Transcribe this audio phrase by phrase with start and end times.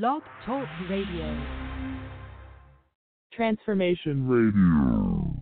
[0.00, 1.36] Blog Talk Radio.
[3.34, 5.36] Transformation Radio.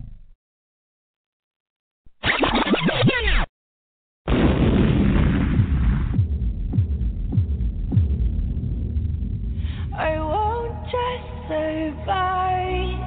[9.97, 12.99] I won't just survive.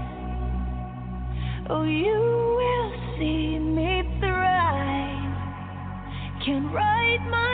[1.69, 2.17] Oh, you
[2.57, 5.37] will see me thrive.
[6.47, 7.52] Can write my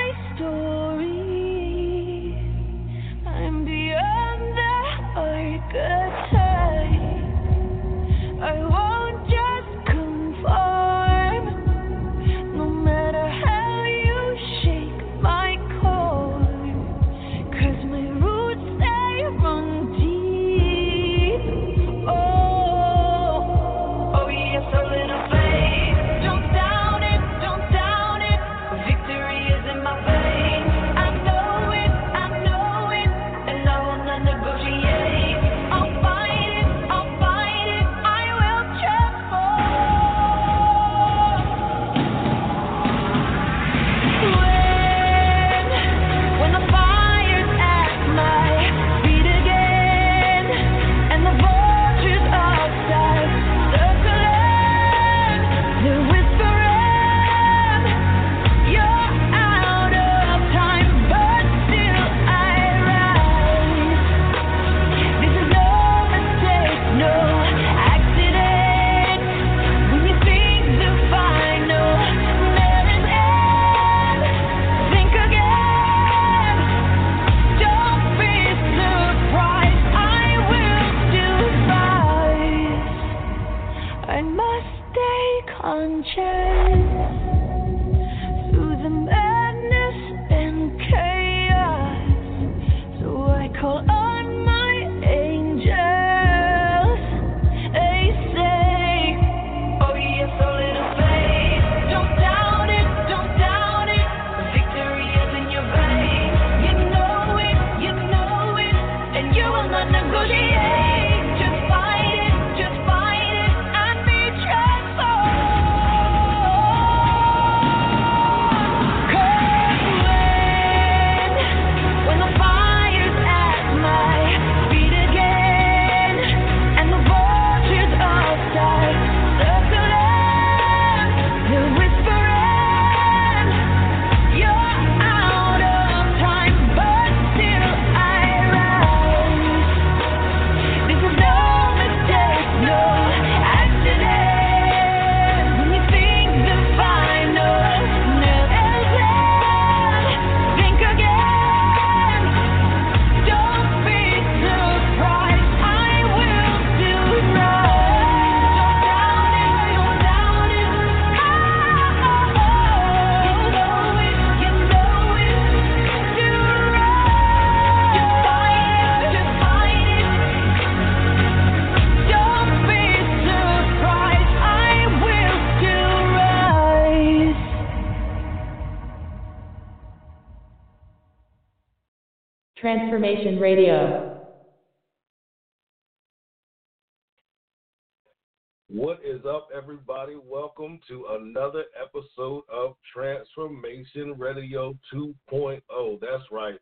[188.79, 190.15] What is up, everybody?
[190.15, 196.01] Welcome to another episode of Transformation Radio 2.0.
[196.01, 196.55] That's right,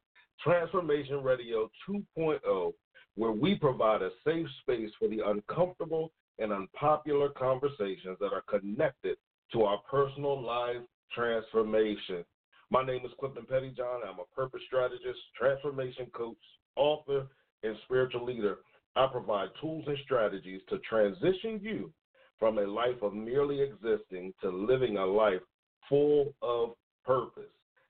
[0.42, 2.72] Transformation Radio 2.0,
[3.16, 9.18] where we provide a safe space for the uncomfortable and unpopular conversations that are connected
[9.52, 10.80] to our personal life
[11.14, 12.24] transformation.
[12.70, 14.08] My name is Clifton Pettyjohn.
[14.08, 16.38] I'm a purpose strategist, transformation coach,
[16.76, 17.26] author,
[17.62, 18.56] and spiritual leader.
[18.96, 21.92] I provide tools and strategies to transition you
[22.38, 25.40] from a life of merely existing to living a life
[25.88, 26.70] full of
[27.04, 27.44] purpose.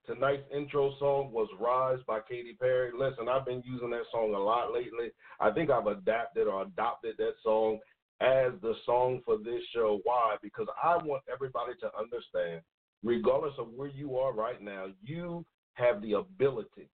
[0.07, 2.93] Tonight's intro song was Rise by Katy Perry.
[2.97, 5.09] Listen, I've been using that song a lot lately.
[5.41, 7.81] I think I've adapted or adopted that song
[8.21, 10.01] as the song for this show.
[10.05, 10.37] Why?
[10.41, 12.63] Because I want everybody to understand,
[13.03, 15.45] regardless of where you are right now, you
[15.75, 16.89] have the ability.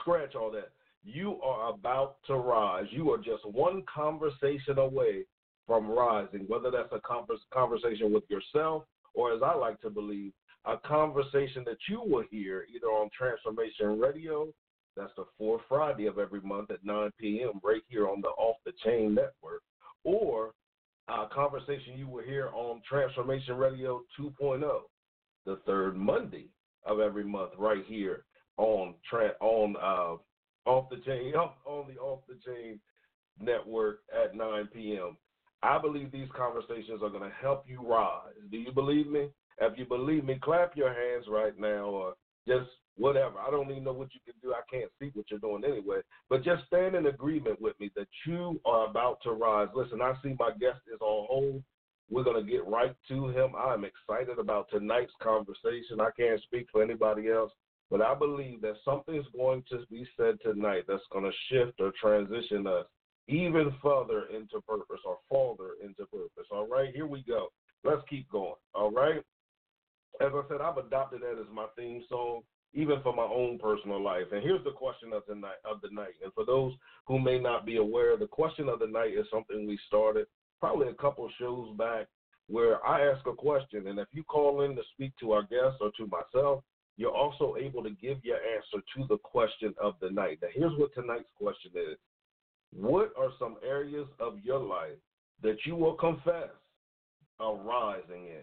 [0.00, 0.70] Scratch all that.
[1.02, 2.86] You are about to rise.
[2.90, 5.24] You are just one conversation away
[5.66, 7.00] from rising, whether that's a
[7.52, 8.84] conversation with yourself
[9.14, 10.32] or, as I like to believe,
[10.66, 14.48] a conversation that you will hear either on Transformation Radio,
[14.96, 18.56] that's the fourth Friday of every month at 9 p.m., right here on the Off
[18.64, 19.62] the Chain Network,
[20.04, 20.52] or
[21.08, 24.62] a conversation you will hear on Transformation Radio 2.0,
[25.44, 26.48] the third Monday
[26.86, 28.24] of every month, right here
[28.56, 28.94] on
[29.40, 31.34] on uh, Off the Chain
[31.66, 32.80] on the Off the Chain
[33.40, 35.16] Network at 9 p.m.
[35.64, 38.34] I believe these conversations are going to help you rise.
[38.50, 39.30] Do you believe me?
[39.60, 42.14] If you believe me, clap your hands right now or
[42.46, 43.38] just whatever.
[43.38, 44.52] I don't even know what you can do.
[44.52, 46.00] I can't see what you're doing anyway.
[46.28, 49.68] But just stand in agreement with me that you are about to rise.
[49.74, 51.62] Listen, I see my guest is on hold.
[52.10, 53.52] We're going to get right to him.
[53.56, 55.98] I'm excited about tonight's conversation.
[55.98, 57.52] I can't speak for anybody else,
[57.90, 61.90] but I believe that something's going to be said tonight that's going to shift or
[61.98, 62.84] transition us
[63.28, 66.46] even further into purpose or farther into purpose.
[66.50, 67.48] All right, here we go.
[67.82, 68.54] Let's keep going.
[68.74, 69.22] All right.
[70.20, 72.42] As I said, I've adopted that as my theme song,
[72.72, 74.26] even for my own personal life.
[74.32, 75.60] And here's the question of the night.
[75.64, 76.14] Of the night.
[76.22, 76.72] And for those
[77.06, 80.26] who may not be aware, the question of the night is something we started
[80.60, 82.06] probably a couple shows back,
[82.48, 85.78] where I ask a question, and if you call in to speak to our guests
[85.80, 86.62] or to myself,
[86.96, 90.38] you're also able to give your answer to the question of the night.
[90.40, 91.98] Now, here's what tonight's question is
[92.74, 94.98] what are some areas of your life
[95.42, 96.50] that you will confess
[97.40, 98.42] a rising in?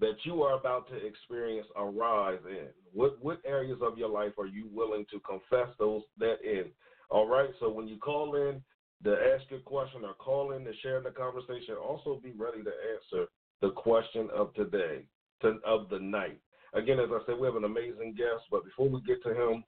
[0.00, 2.68] That you are about to experience a rise in?
[2.92, 6.64] What what areas of your life are you willing to confess those that in?
[7.10, 7.50] All right.
[7.60, 8.62] So when you call in
[9.04, 12.70] to ask your question or call in to share the conversation, also be ready to
[12.94, 13.26] answer
[13.60, 15.04] the question of today,
[15.42, 16.40] to, of the night.
[16.74, 19.62] Again, as I said, we have an amazing guest, but before we get to him,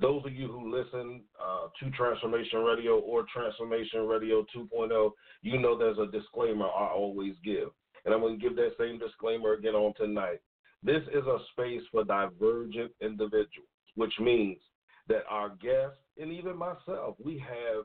[0.00, 5.10] those of you who listen uh, to Transformation Radio or Transformation Radio 2.0,
[5.42, 7.68] you know there's a disclaimer I always give.
[8.04, 10.40] And I'm going to give that same disclaimer again on tonight.
[10.82, 14.58] This is a space for divergent individuals, which means
[15.08, 17.84] that our guests and even myself, we have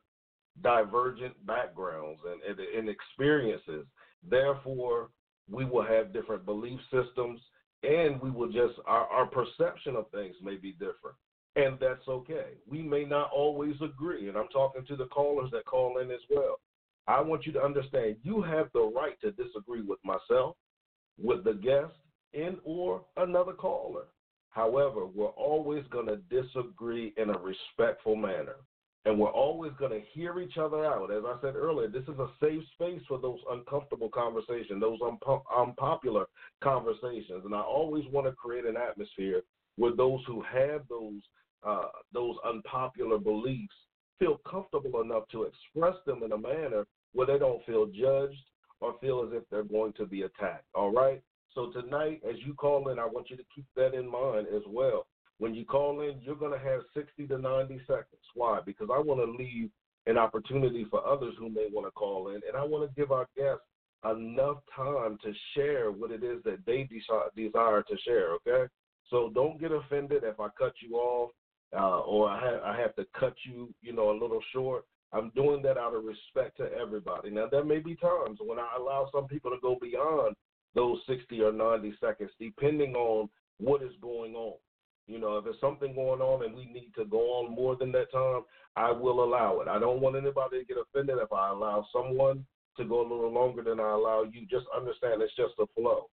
[0.62, 3.86] divergent backgrounds and, and, and experiences.
[4.28, 5.10] Therefore,
[5.50, 7.40] we will have different belief systems
[7.84, 11.16] and we will just, our, our perception of things may be different
[11.56, 12.54] and that's okay.
[12.68, 16.20] We may not always agree, and I'm talking to the callers that call in as
[16.30, 16.60] well.
[17.08, 20.56] I want you to understand you have the right to disagree with myself,
[21.22, 21.94] with the guest,
[22.34, 24.06] and or another caller.
[24.52, 28.56] However, we're always going to disagree in a respectful manner.
[29.06, 31.12] And we're always going to hear each other out.
[31.12, 35.00] As I said earlier, this is a safe space for those uncomfortable conversations, those
[35.58, 36.26] unpopular
[36.62, 37.44] conversations.
[37.46, 39.42] And I always want to create an atmosphere
[39.80, 41.22] where those who have those
[41.66, 43.74] uh, those unpopular beliefs
[44.20, 48.44] feel comfortable enough to express them in a manner where they don't feel judged
[48.82, 50.66] or feel as if they're going to be attacked.
[50.76, 51.22] All right.
[51.56, 54.62] So tonight, as you call in, I want you to keep that in mind as
[54.68, 55.08] well.
[55.40, 58.22] When you call in, you're going to have 60 to 90 seconds.
[58.36, 58.60] Why?
[58.66, 59.70] Because I want to leave
[60.06, 63.12] an opportunity for others who may want to call in, and I want to give
[63.12, 63.64] our guests
[64.06, 66.88] enough time to share what it is that they
[67.36, 68.34] desire to share.
[68.34, 68.72] Okay.
[69.10, 71.32] So don't get offended if I cut you off
[71.78, 74.86] uh, or I have, I have to cut you, you know, a little short.
[75.12, 77.32] I'm doing that out of respect to everybody.
[77.32, 80.36] Now, there may be times when I allow some people to go beyond
[80.76, 84.54] those 60 or 90 seconds, depending on what is going on.
[85.08, 87.92] You know, if there's something going on and we need to go on more than
[87.94, 88.42] that time,
[88.76, 89.68] I will allow it.
[89.68, 92.46] I don't want anybody to get offended if I allow someone
[92.78, 94.46] to go a little longer than I allow you.
[94.46, 96.10] Just understand it's just a flow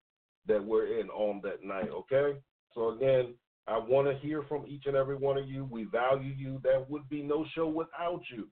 [0.47, 2.38] that we're in on that night, okay?
[2.76, 3.35] So again,
[3.66, 5.64] I want to hear from each and every one of you.
[5.64, 6.61] We value you.
[6.62, 8.49] There would be no show without you.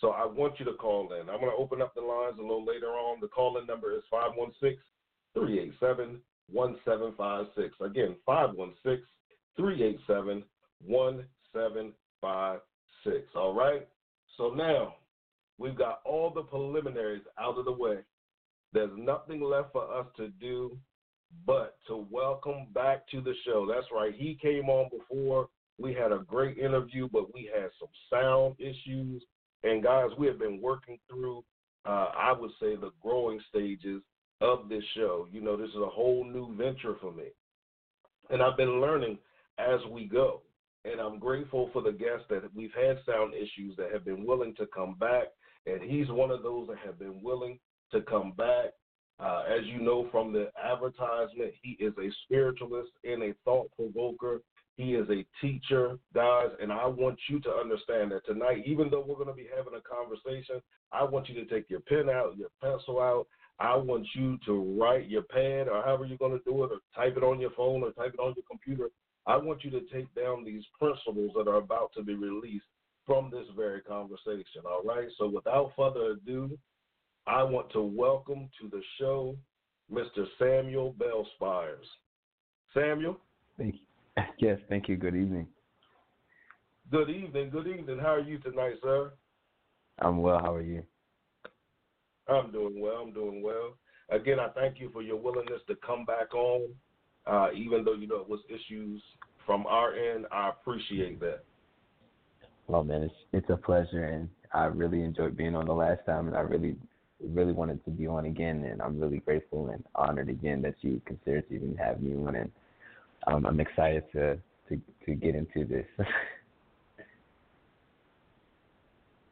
[0.00, 1.30] So I want you to call in.
[1.30, 3.20] I'm going to open up the lines a little later on.
[3.20, 4.76] The call in number is 516
[5.34, 7.74] 387 1756.
[7.80, 9.06] Again, 516
[9.56, 10.44] 387
[10.84, 13.34] 1756.
[13.34, 13.88] All right?
[14.36, 14.96] So now
[15.58, 17.98] we've got all the preliminaries out of the way.
[18.72, 20.78] There's nothing left for us to do
[21.46, 23.66] but to welcome back to the show.
[23.66, 24.14] That's right.
[24.14, 25.48] He came on before.
[25.78, 29.22] We had a great interview, but we had some sound issues.
[29.62, 31.44] And guys, we have been working through,
[31.84, 34.02] uh, I would say, the growing stages
[34.40, 35.26] of this show.
[35.32, 37.24] You know, this is a whole new venture for me.
[38.30, 39.18] And I've been learning
[39.58, 40.42] as we go.
[40.84, 44.54] And I'm grateful for the guests that we've had sound issues that have been willing
[44.56, 45.26] to come back.
[45.66, 47.58] And he's one of those that have been willing
[47.92, 48.72] to come back.
[49.20, 54.40] Uh, as you know from the advertisement, he is a spiritualist and a thought provoker.
[54.76, 59.04] He is a teacher, guys, and I want you to understand that tonight, even though
[59.04, 62.36] we're going to be having a conversation, I want you to take your pen out,
[62.38, 63.26] your pencil out.
[63.58, 66.78] I want you to write your pad or however you're going to do it, or
[66.94, 68.90] type it on your phone or type it on your computer.
[69.26, 72.66] I want you to take down these principles that are about to be released
[73.04, 74.62] from this very conversation.
[74.64, 75.08] All right.
[75.18, 76.56] So without further ado,
[77.28, 79.36] I want to welcome to the show
[79.92, 80.24] Mr.
[80.38, 81.84] Samuel Bell Spires.
[82.72, 83.20] Samuel.
[83.56, 83.80] Thank you.
[84.40, 84.96] Yes, thank you.
[84.96, 85.46] Good evening.
[86.90, 87.50] Good evening.
[87.50, 87.98] Good evening.
[87.98, 89.12] How are you tonight, sir?
[90.00, 90.38] I'm well.
[90.40, 90.82] How are you?
[92.28, 93.02] I'm doing well.
[93.04, 93.74] I'm doing well.
[94.10, 96.68] Again, I thank you for your willingness to come back on,
[97.26, 99.02] uh, even though you know it was issues
[99.44, 100.26] from our end.
[100.32, 101.44] I appreciate that.
[102.66, 106.26] Well, man, it's it's a pleasure, and I really enjoyed being on the last time,
[106.26, 106.76] and I really
[107.20, 111.00] really wanted to be on again, and I'm really grateful and honored again that you
[111.04, 112.50] considered to even have me on, and
[113.26, 115.86] um, I'm excited to to to get into this.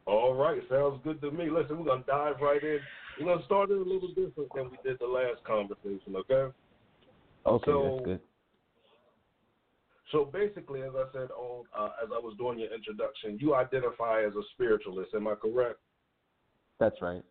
[0.05, 1.49] All right, sounds good to me.
[1.49, 2.79] Listen, we're gonna dive right in.
[3.19, 6.15] We're gonna start it a little different than we did the last conversation.
[6.15, 6.53] Okay.
[7.45, 8.19] Okay, So- that's good.
[10.11, 14.23] So basically, as I said on uh, as I was doing your introduction, you identify
[14.25, 15.13] as a spiritualist.
[15.13, 15.79] Am I correct?
[16.79, 17.23] That's right.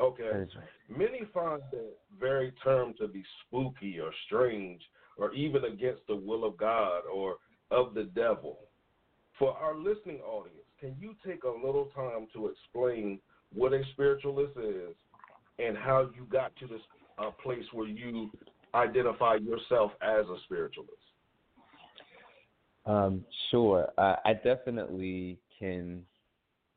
[0.00, 0.30] Okay.
[0.32, 0.98] That is right.
[0.98, 4.80] Many find that very term to be spooky or strange
[5.16, 7.36] or even against the will of God or
[7.70, 8.58] of the devil.
[9.38, 13.20] For our listening audience, can you take a little time to explain
[13.52, 14.94] what a spiritualist is
[15.58, 16.80] and how you got to this
[17.18, 18.30] uh, place where you
[18.74, 20.94] identify yourself as a spiritualist?
[22.86, 23.88] Um, sure.
[23.98, 26.02] Uh, I definitely can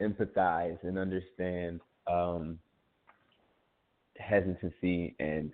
[0.01, 1.79] empathize and understand
[2.11, 2.59] um,
[4.17, 5.51] hesitancy and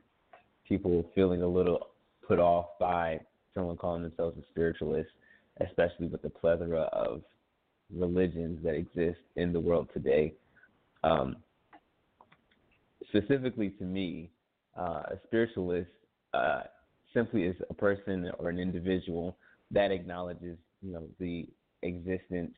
[0.68, 1.88] people feeling a little
[2.28, 3.20] put off by
[3.54, 5.10] someone calling themselves a spiritualist,
[5.62, 7.22] especially with the plethora of
[7.94, 10.34] religions that exist in the world today.
[11.04, 11.38] Um,
[13.08, 14.30] specifically to me,
[14.78, 15.90] uh, a spiritualist
[16.34, 16.62] uh,
[17.14, 19.36] simply is a person or an individual
[19.72, 21.48] that acknowledges, you know, the
[21.82, 22.54] existence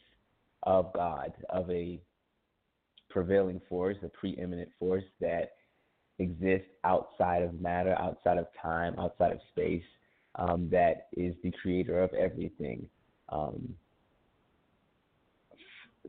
[0.64, 2.00] of God, of a
[3.10, 5.54] prevailing force, a preeminent force that
[6.22, 9.84] exists outside of matter, outside of time, outside of space,
[10.36, 12.88] um, that is the creator of everything.
[13.30, 13.76] Um,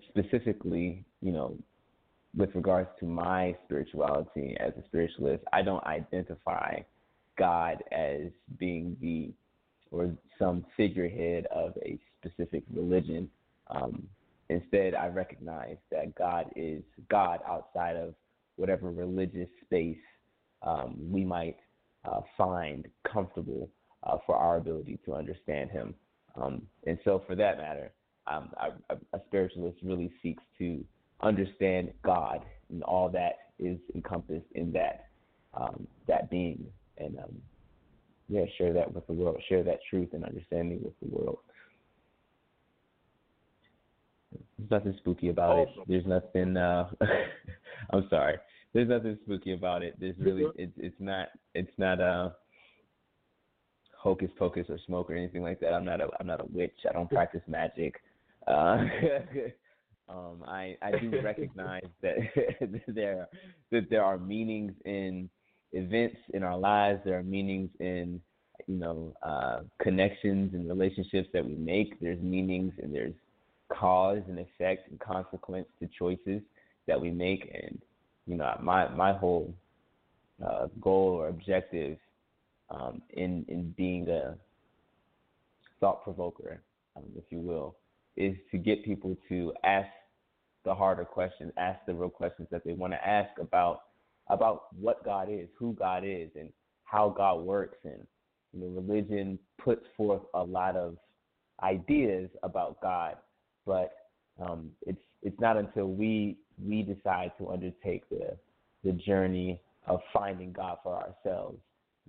[0.09, 1.57] specifically, you know,
[2.37, 6.79] with regards to my spirituality as a spiritualist, I don't identify
[7.39, 9.33] God as being the
[9.91, 13.29] or some figurehead of a specific religion.
[13.71, 14.09] Um,
[14.49, 18.15] instead, I recognize that God is God outside of
[18.57, 19.97] whatever religious space
[20.63, 21.57] um, we might
[22.05, 23.69] uh, find comfortable
[24.05, 25.95] uh, for our ability to understand Him.
[26.35, 27.93] Um, and so, for that matter,
[28.27, 28.51] um,
[28.91, 30.85] a, a spiritualist really seeks to
[31.21, 35.07] understand God and all that is encompassed in that
[35.55, 36.65] um, that being,
[36.99, 37.37] and um,
[38.29, 41.39] yeah, share that with the world, share that truth and understanding with the world.
[44.63, 45.83] There's nothing spooky about Awesome.
[45.83, 45.89] it.
[45.89, 46.57] There's nothing.
[46.57, 46.89] Uh,
[47.91, 48.37] I'm sorry.
[48.73, 49.97] There's nothing spooky about it.
[49.99, 50.45] There's really.
[50.57, 51.29] It's it's not.
[51.55, 52.31] It's not uh
[53.97, 55.73] hocus pocus or smoke or anything like that.
[55.73, 56.09] I'm not a.
[56.21, 56.77] I'm not a witch.
[56.89, 57.97] I don't practice magic.
[58.47, 58.85] Uh,
[60.09, 62.17] um, I I do recognize that
[62.89, 63.29] there
[63.71, 65.29] that there are meanings in
[65.73, 67.01] events in our lives.
[67.05, 68.21] There are meanings in
[68.67, 71.99] you know uh, connections and relationships that we make.
[72.01, 73.15] There's meanings and there's
[73.71, 76.43] cause and effect and consequence to choices
[76.87, 77.51] that we make.
[77.53, 77.81] And
[78.27, 79.55] you know my my whole
[80.45, 81.99] uh, goal or objective
[82.71, 84.37] um, in in being a
[85.81, 86.63] thought provoker,
[86.97, 87.77] um, if you will,
[88.17, 89.89] is to get people to ask
[90.65, 93.83] the harder questions, ask the real questions that they want to ask about
[94.29, 96.51] about what God is, who God is, and
[96.85, 97.79] how God works.
[97.85, 98.07] And
[98.53, 100.97] you know, religion puts forth a lot of
[101.63, 103.17] ideas about God,
[103.67, 103.93] but
[104.41, 108.37] um, it's it's not until we we decide to undertake the
[108.85, 111.59] the journey of finding God for ourselves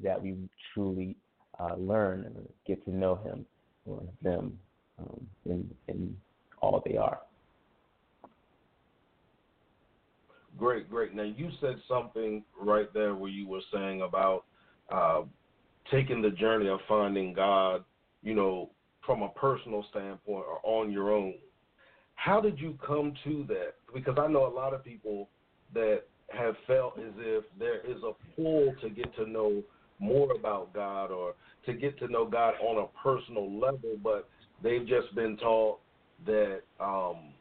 [0.02, 0.36] that we
[0.74, 1.16] truly
[1.60, 3.46] uh, learn and get to know Him
[3.86, 4.58] or them
[5.00, 6.16] um, in in
[6.62, 7.20] all they are.
[10.58, 11.16] Great, great.
[11.16, 14.46] Now you said something right there where you were saying about
[14.92, 15.24] uh,
[15.92, 17.84] taking the journey of finding God,
[18.22, 18.70] you know,
[19.06, 21.36] from a personal standpoint or on your own.
[22.16, 23.76] How did you come to that?
[23.94, 25.30] Because I know a lot of people
[25.74, 29.62] that have felt as if there is a pull to get to know
[30.00, 31.34] more about God or
[31.66, 34.30] to get to know God on a personal level, but
[34.62, 35.80] they've just been taught
[36.26, 37.34] that um,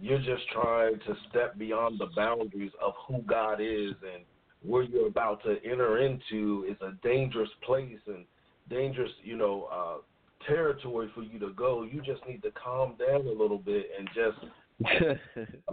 [0.00, 4.24] you're just trying to step beyond the boundaries of who God is and
[4.62, 8.24] where you're about to enter into is a dangerous place and
[8.68, 9.98] dangerous, you know, uh,
[10.46, 11.82] territory for you to go.
[11.82, 14.38] You just need to calm down a little bit and just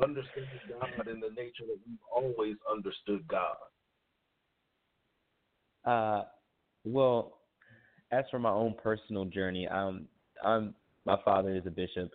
[0.01, 0.47] understand
[0.79, 3.55] God in the nature that you've always understood God.
[5.85, 6.23] Uh,
[6.83, 7.37] well,
[8.11, 10.07] as for my own personal journey, um,
[10.43, 10.73] I'm
[11.05, 12.11] my father is a bishop.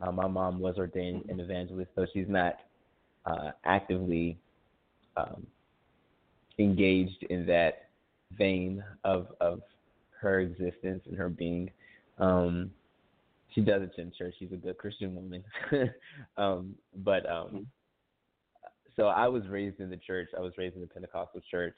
[0.00, 2.56] Uh, my mom was ordained an evangelist, so she's not
[3.26, 4.38] uh, actively
[5.16, 5.46] um,
[6.58, 7.88] engaged in that
[8.36, 9.60] vein of of
[10.20, 11.70] her existence and her being.
[12.18, 12.70] Um,
[13.54, 14.34] she does in church.
[14.38, 15.44] She's a good Christian woman.
[16.36, 17.66] um, but um,
[18.96, 20.28] so I was raised in the church.
[20.36, 21.76] I was raised in the Pentecostal church,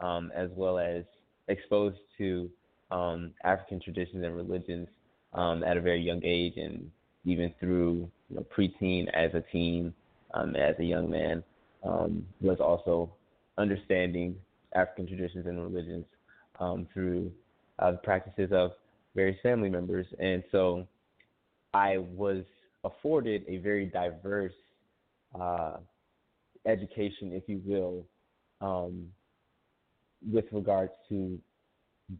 [0.00, 1.04] um, as well as
[1.48, 2.50] exposed to
[2.90, 4.88] um, African traditions and religions
[5.32, 6.90] um, at a very young age, and
[7.24, 9.92] even through you know, preteen as a teen,
[10.34, 11.42] um, as a young man,
[11.84, 13.10] um, was also
[13.58, 14.36] understanding
[14.74, 16.04] African traditions and religions
[16.60, 17.30] um, through
[17.78, 18.72] uh, the practices of
[19.16, 20.86] various family members, and so
[21.74, 22.44] I was
[22.84, 24.52] afforded a very diverse
[25.38, 25.78] uh,
[26.66, 28.06] education, if you will,
[28.60, 29.06] um,
[30.32, 31.38] with regards to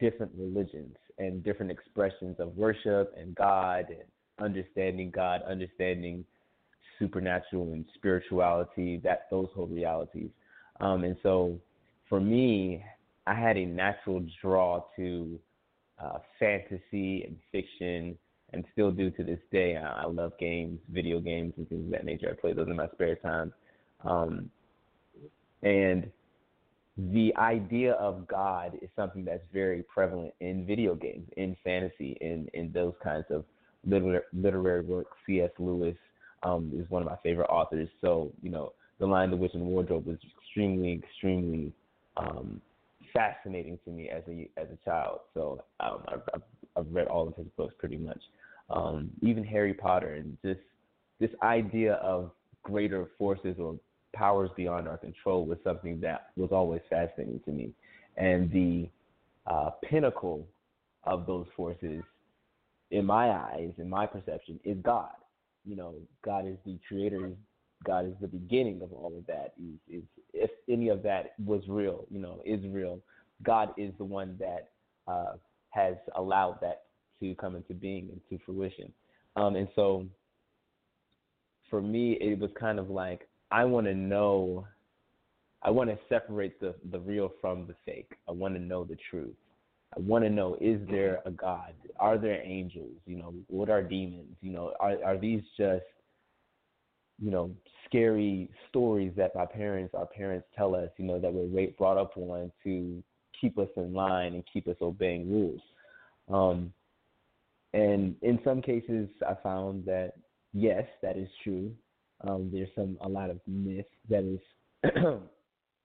[0.01, 4.05] different religions and different expressions of worship and God and
[4.39, 6.25] understanding God, understanding
[6.99, 10.31] supernatural and spirituality, that those whole realities.
[10.81, 11.59] Um, and so
[12.09, 12.85] for me,
[13.27, 15.39] I had a natural draw to
[16.03, 18.17] uh, fantasy and fiction,
[18.53, 19.77] and still do to this day.
[19.77, 22.29] I, I love games, video games, and things of that nature.
[22.31, 23.53] I play those in my spare time.
[24.05, 24.51] Um,
[25.63, 26.11] and
[26.97, 32.49] the idea of God is something that's very prevalent in video games, in fantasy, in
[32.55, 33.45] in those kinds of
[33.87, 35.07] literary, literary work.
[35.27, 35.51] C.S.
[35.59, 35.97] Lewis
[36.43, 37.89] um, is one of my favorite authors.
[38.01, 41.73] So you know, The Lion, the Witch, and the Wardrobe was extremely, extremely
[42.17, 42.61] um,
[43.13, 45.21] fascinating to me as a as a child.
[45.35, 46.43] So um, I've,
[46.77, 48.21] I've read all of his books pretty much.
[48.69, 50.61] Um, even Harry Potter and just
[51.21, 52.31] this idea of
[52.63, 53.79] greater forces or
[54.13, 57.71] powers beyond our control was something that was always fascinating to me.
[58.17, 58.89] And the
[59.47, 60.47] uh, pinnacle
[61.05, 62.03] of those forces,
[62.91, 65.11] in my eyes, in my perception, is God.
[65.65, 67.31] You know, God is the creator.
[67.87, 69.55] God is the beginning of all of that.
[69.63, 70.03] Is, is
[70.35, 72.99] if any of that was real, you know, is real.
[73.43, 74.71] God is the one that
[75.07, 75.35] uh,
[75.71, 76.83] has allowed that
[77.21, 78.93] to come into being and to fruition.
[79.37, 80.07] Um, and so,
[81.71, 84.67] for me, it was kind of like I want to know.
[85.63, 88.13] I want to separate the the real from the fake.
[88.29, 89.35] I want to know the truth.
[89.97, 91.73] I want to know: is there a God?
[92.01, 92.93] Are there angels?
[93.07, 94.37] You know, what are demons?
[94.41, 95.85] You know, are are these just
[97.23, 97.51] you know
[97.87, 100.91] scary stories that my parents, our parents, tell us?
[100.97, 103.03] You know, that we're brought up on to
[103.41, 105.61] keep us in line and keep us obeying rules.
[106.33, 106.73] Um,
[107.73, 110.15] and in some cases, I found that
[110.53, 111.73] yes, that is true.
[112.27, 114.41] Um, there's some a lot of myth that is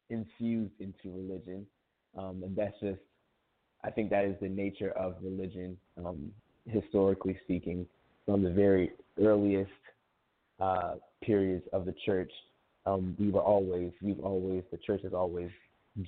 [0.09, 1.65] infused into religion,
[2.17, 2.99] um, and that's just
[3.83, 6.31] I think that is the nature of religion, um,
[6.65, 7.85] historically speaking,
[8.25, 9.71] from the very earliest
[10.61, 10.93] uh,
[11.23, 12.31] periods of the church.
[12.85, 15.49] Um, we were always, we've always, the church has always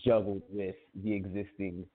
[0.06, 1.86] juggled with the existing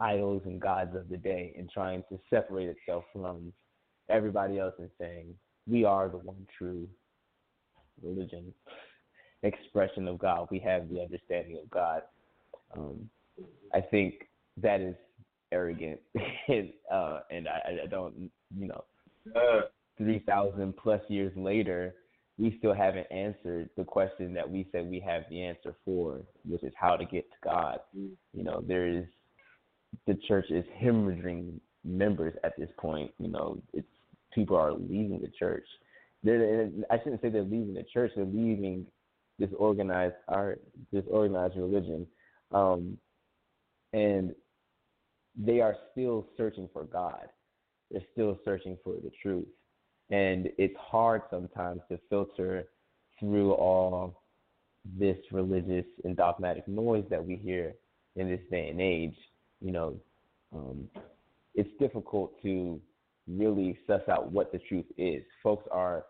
[0.00, 3.52] idols and gods of the day and trying to separate itself from
[4.08, 5.34] everybody else and saying
[5.66, 6.88] we are the one true
[8.02, 8.52] religion
[9.42, 10.48] expression of God.
[10.50, 12.02] We have the understanding of God.
[12.76, 13.08] Um,
[13.74, 14.94] I think that is
[15.52, 16.00] arrogant,
[16.48, 18.84] and, uh, and I, I don't, you know,
[19.98, 21.94] uh, three thousand plus years later,
[22.38, 26.62] we still haven't answered the question that we said we have the answer for, which
[26.62, 27.80] is how to get to God.
[27.96, 28.10] Mm.
[28.32, 29.04] You know, there is
[30.06, 33.10] the church is hemorrhaging members at this point.
[33.18, 33.86] You know, it's
[34.32, 35.66] people are leaving the church.
[36.22, 38.12] They're, I shouldn't say they're leaving the church.
[38.14, 38.86] They're leaving
[39.38, 40.60] this organized art,
[40.92, 42.06] this organized religion,
[42.52, 42.98] um,
[43.92, 44.34] and
[45.36, 47.28] they are still searching for God.
[47.90, 49.46] They're still searching for the truth.
[50.10, 52.64] And it's hard sometimes to filter
[53.20, 54.22] through all
[54.98, 57.74] this religious and dogmatic noise that we hear
[58.16, 59.16] in this day and age.
[59.60, 59.96] You know,
[60.54, 60.88] um,
[61.54, 62.80] it's difficult to
[63.26, 65.22] really suss out what the truth is.
[65.42, 66.04] Folks are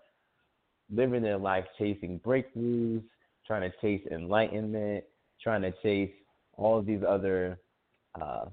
[0.95, 3.03] living their life chasing breakthroughs,
[3.47, 5.05] trying to chase enlightenment,
[5.43, 6.13] trying to chase
[6.57, 7.59] all of these other
[8.21, 8.47] uh,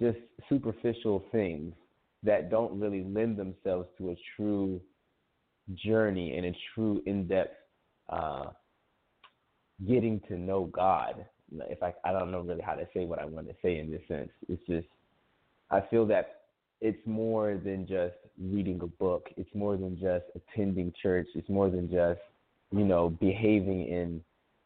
[0.00, 1.74] just superficial things
[2.22, 4.80] that don't really lend themselves to a true
[5.74, 7.54] journey and a true in-depth
[8.08, 8.46] uh,
[9.86, 11.24] getting to know God.
[11.52, 13.90] If I I don't know really how to say what I want to say in
[13.90, 14.30] this sense.
[14.48, 14.86] It's just
[15.70, 16.42] I feel that
[16.80, 19.28] it's more than just reading a book.
[19.36, 21.28] It's more than just attending church.
[21.34, 22.20] It's more than just
[22.70, 24.22] you know behaving in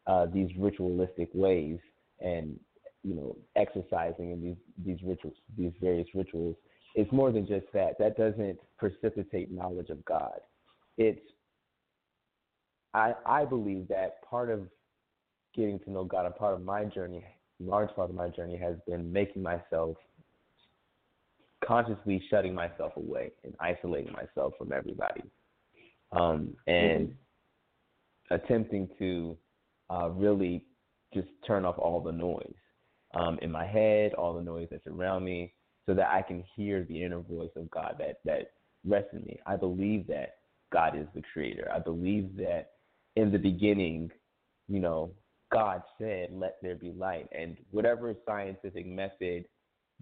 [0.07, 1.79] uh, these ritualistic ways
[2.19, 2.59] and
[3.03, 6.55] you know exercising in these these rituals, these various rituals.
[6.95, 7.97] It's more than just that.
[7.99, 10.39] That doesn't precipitate knowledge of God.
[10.97, 11.19] It's
[12.93, 14.61] I I believe that part of
[15.53, 17.23] getting to know God, a part of my journey,
[17.59, 19.97] large part of my journey has been making myself
[21.65, 25.23] consciously shutting myself away and isolating myself from everybody,
[26.13, 28.35] um, and mm-hmm.
[28.35, 29.37] attempting to
[29.89, 30.63] uh, really
[31.13, 32.53] just turn off all the noise
[33.15, 35.53] um, in my head, all the noise that's around me,
[35.85, 38.51] so that I can hear the inner voice of God that that
[38.85, 39.39] rests in me.
[39.45, 40.35] I believe that
[40.71, 41.69] God is the creator.
[41.73, 42.71] I believe that
[43.15, 44.11] in the beginning,
[44.67, 45.11] you know,
[45.51, 49.45] God said, "Let there be light," and whatever scientific method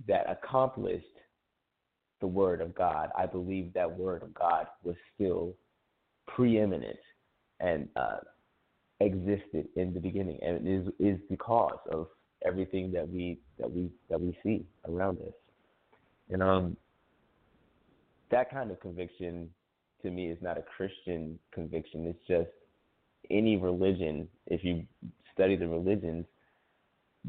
[0.08, 1.06] that accomplished
[2.22, 5.56] the word of God, I believe that word of God was still
[6.28, 7.00] preeminent
[7.60, 8.20] and uh,
[9.02, 12.08] existed in the beginning, and is is the cause of
[12.46, 15.34] everything that we that we that we see around us.
[16.34, 16.78] And um,
[18.32, 19.50] that kind of conviction
[20.02, 22.08] to me is not a Christian conviction.
[22.08, 22.50] It's just
[23.30, 24.28] any religion.
[24.48, 24.84] If you
[25.32, 26.26] study the religions,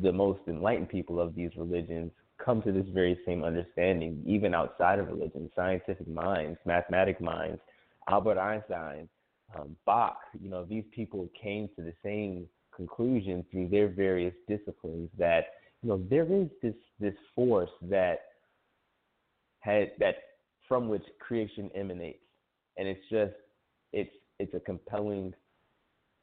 [0.00, 2.12] the most enlightened people of these religions
[2.44, 7.60] come to this very same understanding, even outside of religion, scientific minds, mathematic minds,
[8.08, 9.08] Albert Einstein,
[9.56, 15.10] um, Bach, you know, these people came to the same conclusion through their various disciplines
[15.18, 15.44] that,
[15.82, 18.20] you know, there is this, this force that
[19.64, 20.16] had, that
[20.68, 22.20] from which creation emanates.
[22.76, 23.34] And it's just,
[23.92, 25.32] it's, it's a compelling,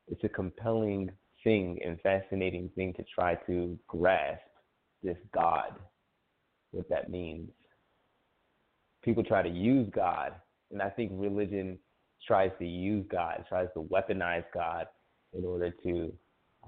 [0.07, 1.11] it's a compelling
[1.43, 4.41] thing and fascinating thing to try to grasp
[5.03, 5.73] this God
[6.71, 7.49] what that means.
[9.03, 10.33] People try to use God,
[10.71, 11.79] and I think religion
[12.25, 14.85] tries to use God, tries to weaponize God
[15.33, 16.13] in order to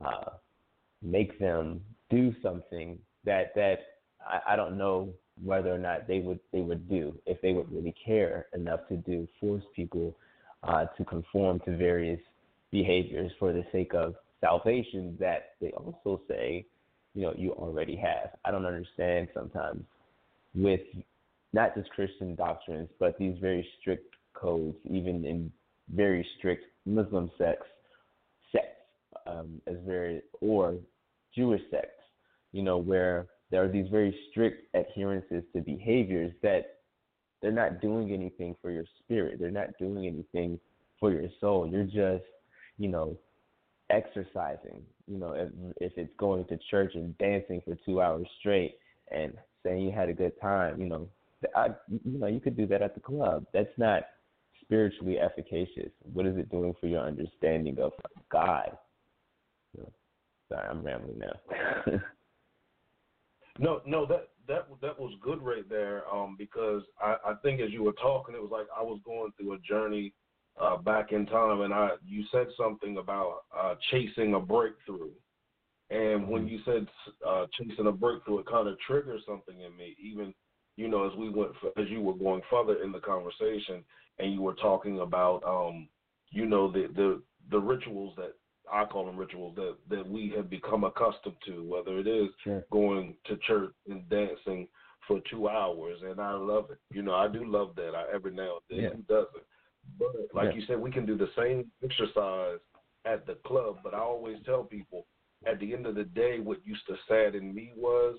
[0.04, 0.32] uh,
[1.02, 3.80] make them do something that that
[4.26, 7.72] I, I don't know whether or not they would they would do if they would
[7.72, 10.16] really care enough to do force people
[10.64, 12.20] uh, to conform to various
[12.72, 16.66] behaviors for the sake of salvation that they also say
[17.14, 18.32] you know you already have.
[18.46, 19.84] I don't understand sometimes
[20.56, 20.82] with
[21.54, 25.52] not just Christian doctrines, but these very strict codes, even in
[25.94, 27.68] very strict Muslim sects,
[28.52, 28.82] sects
[29.28, 30.76] um, as very or
[31.36, 32.02] Jewish sects,
[32.52, 36.80] you know, where there are these very strict adherences to behaviors that
[37.40, 39.38] they're not doing anything for your spirit.
[39.40, 40.60] They're not doing anything
[41.00, 41.68] for your soul.
[41.68, 42.26] You're just,
[42.80, 43.16] you know,
[43.92, 44.82] exercising.
[45.06, 48.78] You know, if, if it's going to church and dancing for two hours straight
[49.12, 51.08] and saying you had a good time, you know,
[51.56, 51.68] I,
[52.04, 53.46] you know, you could do that at the club.
[53.54, 54.02] That's not
[54.62, 55.92] spiritually efficacious.
[56.12, 57.92] What is it doing for your understanding of
[58.32, 58.76] God?
[60.50, 62.00] sorry, I'm rambling now.
[63.60, 66.04] no, no, that that that was good right there.
[66.14, 69.32] Um, because I, I think as you were talking, it was like I was going
[69.38, 70.14] through a journey
[70.60, 75.12] uh, back in time, and I you said something about uh, chasing a breakthrough,
[75.90, 76.56] and when mm-hmm.
[76.56, 76.88] you said
[77.28, 79.96] uh, chasing a breakthrough, it kind of triggered something in me.
[80.02, 80.34] Even
[80.76, 83.84] you know, as we went, as you were going further in the conversation,
[84.20, 85.88] and you were talking about, um,
[86.32, 88.34] you know, the the the rituals that
[88.74, 92.66] I call them rituals that that we have become accustomed to, whether it is sure.
[92.72, 94.68] going to church and dancing
[95.08, 96.80] for two hours, and I love it.
[96.92, 97.94] You know, I do love that.
[97.96, 98.90] I every now and then yeah.
[98.90, 99.44] who doesn't?
[100.00, 100.60] But like yeah.
[100.60, 102.60] you said, we can do the same exercise
[103.06, 103.80] at the club.
[103.84, 105.06] But I always tell people
[105.46, 108.18] at the end of the day, what used to sadden me was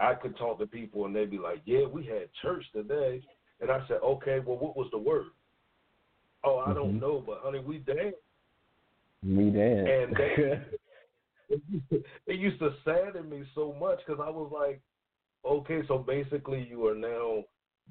[0.00, 3.22] I could talk to people and they'd be like, "Yeah, we had church today,"
[3.60, 5.26] and I said, "Okay, well, what was the word?"
[6.44, 6.74] Oh, I mm-hmm.
[6.74, 8.18] don't know, but honey, we danced.
[9.24, 9.90] We danced.
[9.90, 10.60] And they,
[12.26, 14.80] it used to sadden me so much because I was like,
[15.44, 17.44] okay, so basically you are now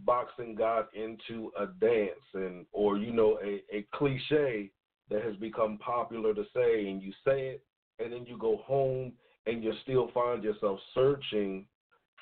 [0.05, 4.71] boxing God into a dance and or you know a, a cliche
[5.09, 7.63] that has become popular to say and you say it
[7.99, 9.11] and then you go home
[9.45, 11.65] and you still find yourself searching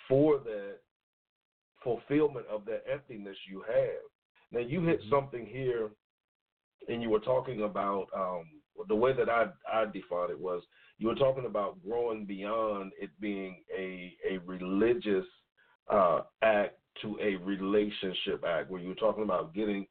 [0.08, 0.78] for that
[1.84, 4.02] fulfillment of that emptiness you have.
[4.52, 5.10] Now you hit Mm-hmm.
[5.10, 5.90] something here
[6.88, 8.46] and you were talking about um,
[8.88, 10.64] the way that I I defined it was
[10.98, 15.26] you were talking about growing beyond it being a a religious
[15.90, 19.88] uh, act to a relationship act, where you were talking about getting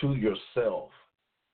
[0.00, 0.90] to yourself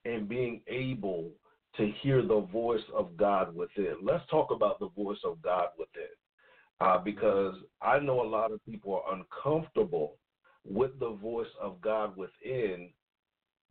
[0.05, 1.31] and being able
[1.77, 3.97] to hear the voice of God within.
[4.03, 6.11] Let's talk about the voice of God within,
[6.81, 10.17] uh, because I know a lot of people are uncomfortable
[10.65, 12.91] with the voice of God within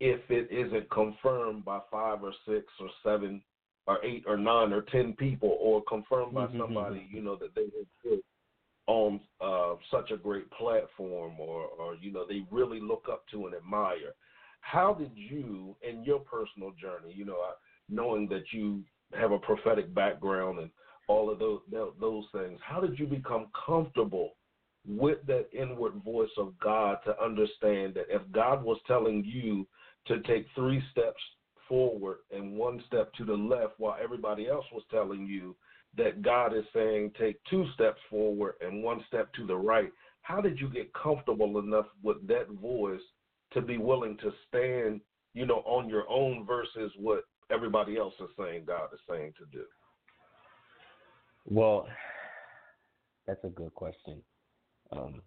[0.02, 3.40] if it isn't confirmed by five or six or seven
[3.86, 6.58] or eight or nine or ten people or confirmed by Mhm.
[6.58, 8.24] somebody you know that they have put
[8.88, 13.46] on uh, such a great platform or or you know they really look up to
[13.46, 14.12] and admire
[14.60, 17.54] how did you in your personal journey you know uh,
[17.88, 18.82] knowing that you
[19.14, 20.70] have a prophetic background and
[21.06, 21.60] all of those
[22.00, 24.32] those things how did you become comfortable
[24.84, 29.64] with that inward voice of God to understand that if God was telling you
[30.06, 31.20] to take three steps
[31.68, 35.56] forward and one step to the left while everybody else was telling you
[35.96, 39.90] that God is saying take two steps forward and one step to the right.
[40.22, 43.00] How did you get comfortable enough with that voice
[43.52, 45.00] to be willing to stand,
[45.34, 49.44] you know, on your own versus what everybody else is saying God is saying to
[49.56, 49.64] do?
[51.44, 51.86] Well,
[53.26, 54.22] that's a good question.
[54.90, 55.22] Um,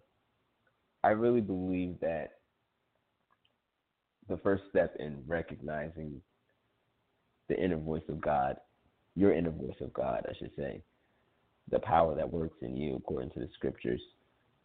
[1.04, 2.32] I really believe that
[4.28, 6.20] the first step in recognizing
[7.48, 8.56] the inner voice of God,
[9.14, 10.82] your inner voice of God, I should say,
[11.70, 14.00] the power that works in you according to the scriptures,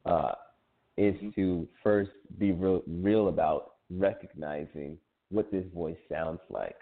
[0.06, 0.34] uh,
[0.98, 4.98] is to first be real, real about recognizing
[5.30, 6.76] what this voice sounds like.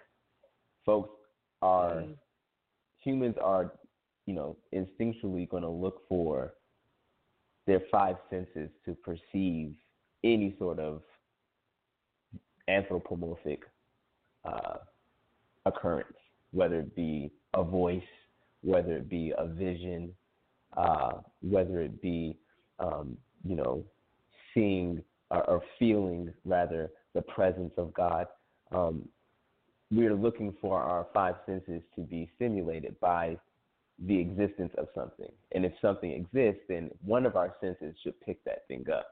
[0.85, 1.15] Folks
[1.61, 2.03] are
[2.99, 3.73] humans are,
[4.25, 6.53] you know, instinctually going to look for
[7.67, 9.75] their five senses to perceive
[10.23, 11.01] any sort of
[12.69, 13.63] anthropomorphic
[14.45, 14.77] uh,
[15.65, 16.17] occurrence,
[16.51, 18.01] whether it be a voice,
[18.61, 20.13] whether it be a vision,
[20.77, 22.37] uh, whether it be,
[22.79, 23.83] um, you know,
[24.53, 25.01] seeing
[25.31, 28.27] or, or feeling rather the presence of God.
[28.71, 29.07] Um,
[29.91, 33.37] we are looking for our five senses to be stimulated by
[34.05, 35.31] the existence of something.
[35.51, 39.07] And if something exists, then one of our senses should pick that thing up.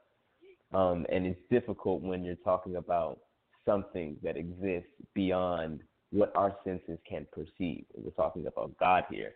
[0.72, 3.18] Um, and it's difficult when you're talking about
[3.66, 7.84] something that exists beyond what our senses can perceive.
[7.94, 9.32] We're talking about God here.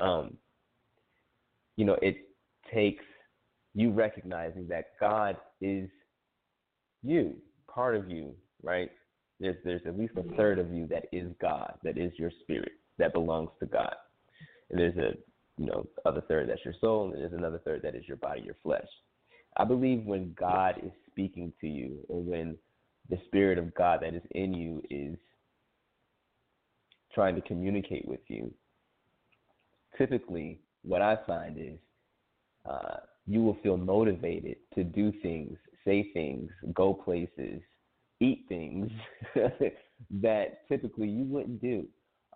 [0.00, 0.36] Um,
[1.76, 2.16] you know, it
[2.72, 3.04] takes
[3.74, 5.88] you recognizing that God is
[7.02, 7.36] you,
[7.72, 8.90] part of you, right?
[9.38, 12.72] There's there's at least a third of you that is God, that is your spirit,
[12.98, 13.94] that belongs to God.
[14.70, 15.12] And there's a
[15.58, 18.40] you know other third that's your soul, and there's another third that is your body,
[18.42, 18.88] your flesh.
[19.58, 22.56] I believe when God is speaking to you, or when
[23.10, 25.16] the spirit of God that is in you is
[27.14, 28.52] trying to communicate with you,
[29.96, 31.78] typically what I find is
[32.68, 37.60] uh, you will feel motivated to do things, say things, go places,
[38.20, 38.90] eat things
[40.22, 41.86] that typically you wouldn't do.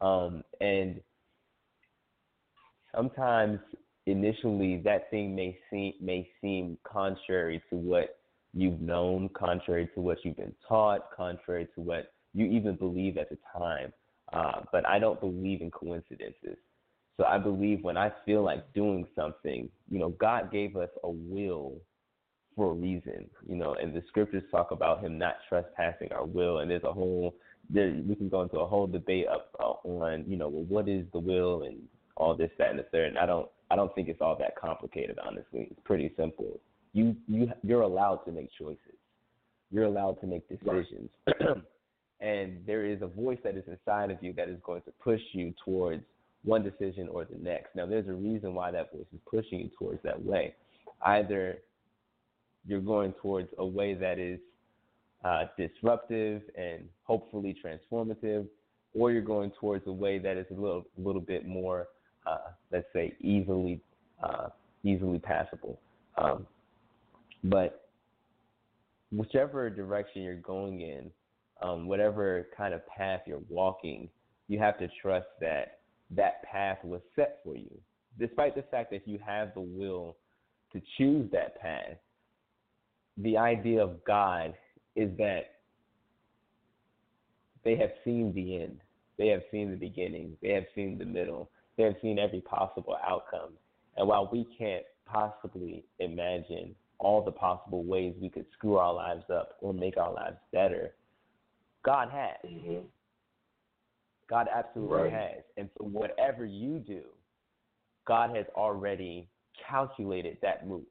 [0.01, 1.01] Um, and
[2.95, 3.61] sometimes
[4.07, 8.20] initially that thing may seem may seem contrary to what
[8.55, 13.31] you've known, contrary to what you've been taught, contrary to what you even believe at
[13.31, 13.93] the time.
[14.33, 16.57] Uh, but I don't believe in coincidences.
[17.17, 21.11] So I believe when I feel like doing something, you know, God gave us a
[21.11, 21.75] will
[22.57, 26.59] for a reason, you know, and the scriptures talk about Him not trespassing our will,
[26.59, 27.35] and there's a whole
[27.73, 30.89] there we can go into a whole debate up uh, on, you know, well, what
[30.89, 31.79] is the will and
[32.17, 33.09] all this, that, and the third.
[33.09, 35.69] And I don't I don't think it's all that complicated, honestly.
[35.71, 36.61] It's pretty simple.
[36.93, 38.99] You you you're allowed to make choices.
[39.71, 41.11] You're allowed to make decisions.
[42.21, 45.21] and there is a voice that is inside of you that is going to push
[45.33, 46.03] you towards
[46.45, 47.75] one decision or the next.
[47.75, 50.55] Now, there's a reason why that voice is pushing you towards that way.
[51.03, 51.59] Either
[52.67, 54.39] you're going towards a way that is
[55.25, 58.47] uh, disruptive and hopefully transformative,
[58.95, 61.89] or you're going towards a way that is a little, little bit more,
[62.27, 62.39] uh,
[62.73, 63.81] let's say, easily,
[64.23, 64.49] uh,
[64.83, 65.79] easily passable.
[66.19, 66.47] Um,
[67.45, 67.89] but
[69.11, 71.11] whichever direction you're going in,
[71.63, 74.09] um, whatever kind of path you're walking,
[74.49, 77.71] you have to trust that that path was set for you.
[78.19, 80.17] Despite the fact that you have the will
[80.73, 81.97] to choose that path,
[83.17, 84.55] the idea of God
[84.97, 85.53] is that
[87.65, 88.81] they have seen the end.
[89.19, 90.37] They have seen the beginning.
[90.43, 91.51] They have seen the middle.
[91.77, 93.51] They have seen every possible outcome.
[93.97, 99.25] And while we can't possibly imagine all the possible ways we could screw our lives
[99.33, 100.95] up or make our lives better,
[101.83, 102.37] God has.
[102.47, 102.87] Mm-hmm.
[104.29, 105.13] God absolutely Right.
[105.13, 105.43] has.
[105.57, 107.03] And so whatever you do,
[108.07, 109.29] God has already
[109.69, 110.85] calculated that move.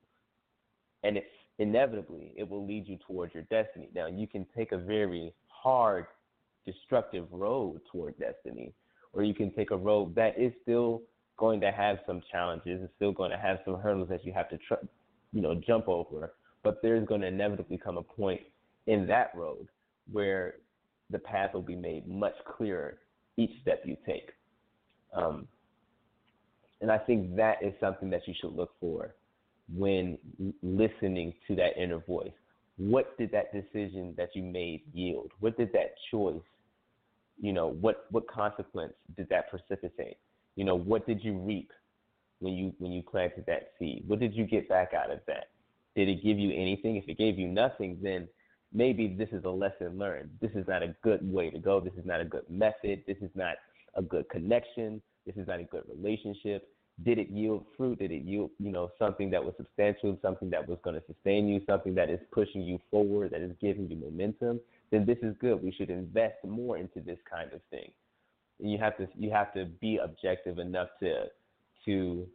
[1.03, 1.27] And it's
[1.59, 3.89] inevitably it will lead you towards your destiny.
[3.95, 6.07] Now you can take a very hard,
[6.65, 8.73] destructive road toward destiny,
[9.13, 11.01] or you can take a road that is still
[11.37, 14.49] going to have some challenges, it's still going to have some hurdles that you have
[14.49, 14.85] to tr-
[15.33, 16.33] you know, jump over.
[16.63, 18.41] But there's going to inevitably come a point
[18.87, 19.67] in that road
[20.11, 20.55] where
[21.09, 22.97] the path will be made much clearer
[23.37, 24.31] each step you take.
[25.13, 25.47] Um,
[26.81, 29.15] and I think that is something that you should look for
[29.73, 30.17] when
[30.63, 32.31] listening to that inner voice.
[32.77, 35.31] What did that decision that you made yield?
[35.39, 36.41] What did that choice,
[37.39, 40.17] you know, what what consequence did that precipitate?
[40.55, 41.71] You know, what did you reap
[42.39, 44.03] when you when you planted that seed?
[44.07, 45.49] What did you get back out of that?
[45.95, 46.95] Did it give you anything?
[46.95, 48.27] If it gave you nothing, then
[48.73, 50.29] maybe this is a lesson learned.
[50.41, 51.79] This is not a good way to go.
[51.79, 53.03] This is not a good method.
[53.07, 53.55] This is not
[53.95, 55.01] a good connection.
[55.25, 56.69] This is not a good relationship.
[57.03, 57.99] Did it yield fruit?
[57.99, 61.47] Did it yield, you know, something that was substantial, something that was going to sustain
[61.47, 64.59] you, something that is pushing you forward, that is giving you momentum?
[64.91, 65.63] Then this is good.
[65.63, 67.91] We should invest more into this kind of thing.
[68.59, 71.27] And you have to you have to be objective enough to
[71.85, 72.27] to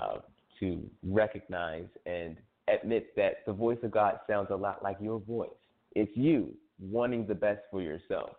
[0.00, 0.18] uh,
[0.60, 2.36] to recognize and
[2.68, 5.50] admit that the voice of God sounds a lot like your voice.
[5.94, 8.30] It's you wanting the best for yourself,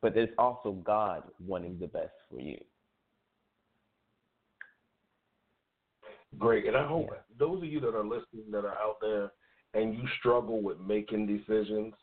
[0.00, 2.58] but there's also God wanting the best for you.
[6.38, 6.66] Great.
[6.66, 7.18] And I hope Yeah.
[7.38, 9.32] those of you that are listening that are out there
[9.74, 11.94] and you struggle with making decisions,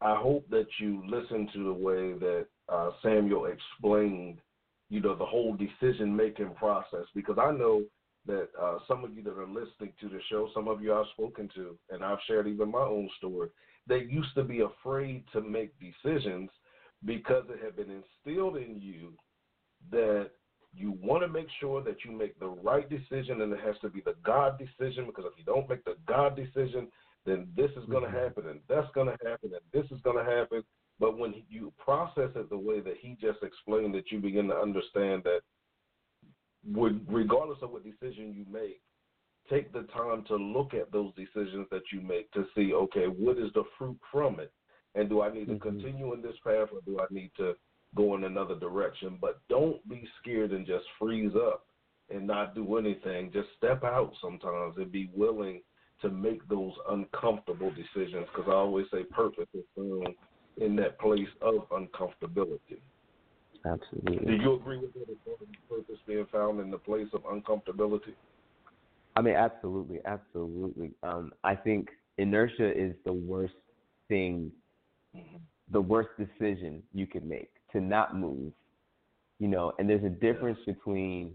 [0.00, 4.40] I hope that you listen to the way that uh, Samuel explained,
[4.88, 7.04] you know, the whole decision making process.
[7.14, 7.84] Because I know
[8.26, 11.06] that uh, some of you that are listening to the show, some of you I've
[11.12, 13.48] spoken to, and I've shared even my own story,
[13.86, 16.50] they used to be afraid to make decisions
[17.04, 19.12] because it had been instilled in you
[19.90, 20.30] that
[20.74, 23.88] you want to make sure that you make the right decision and it has to
[23.88, 26.88] be the God decision because if you don't make the God decision,
[27.24, 28.24] then this is going to Mhm.
[28.24, 30.64] happen and that's going to happen and this is going to happen.
[30.98, 34.56] But when you process it the way that he just explained, that you begin to
[34.56, 35.40] understand that
[37.08, 38.80] regardless of what decision you make,
[39.48, 43.38] take the time to look at those decisions that you make to see, okay, what
[43.38, 44.52] is the fruit from it?
[44.94, 45.60] And do I need to Mhm.
[45.60, 47.56] continue in this path or do I need to
[47.94, 49.18] go in another direction?
[49.20, 51.66] But don't be scared and just freeze up
[52.08, 53.30] and not do anything.
[53.30, 55.62] Just step out sometimes and be willing
[56.00, 60.16] to make those uncomfortable decisions because I always say purpose is found
[60.58, 62.80] in that place of uncomfortability.
[63.64, 64.36] Absolutely.
[64.36, 65.06] Do you agree with that
[65.68, 68.14] purpose being found in the place of uncomfortability?
[69.16, 70.92] I mean, absolutely, absolutely.
[71.02, 71.88] Um, I think
[72.18, 73.54] inertia is the worst
[74.08, 74.52] thing,
[75.72, 78.52] the worst decision you can make to not move.
[79.38, 81.34] You know, and there's a difference between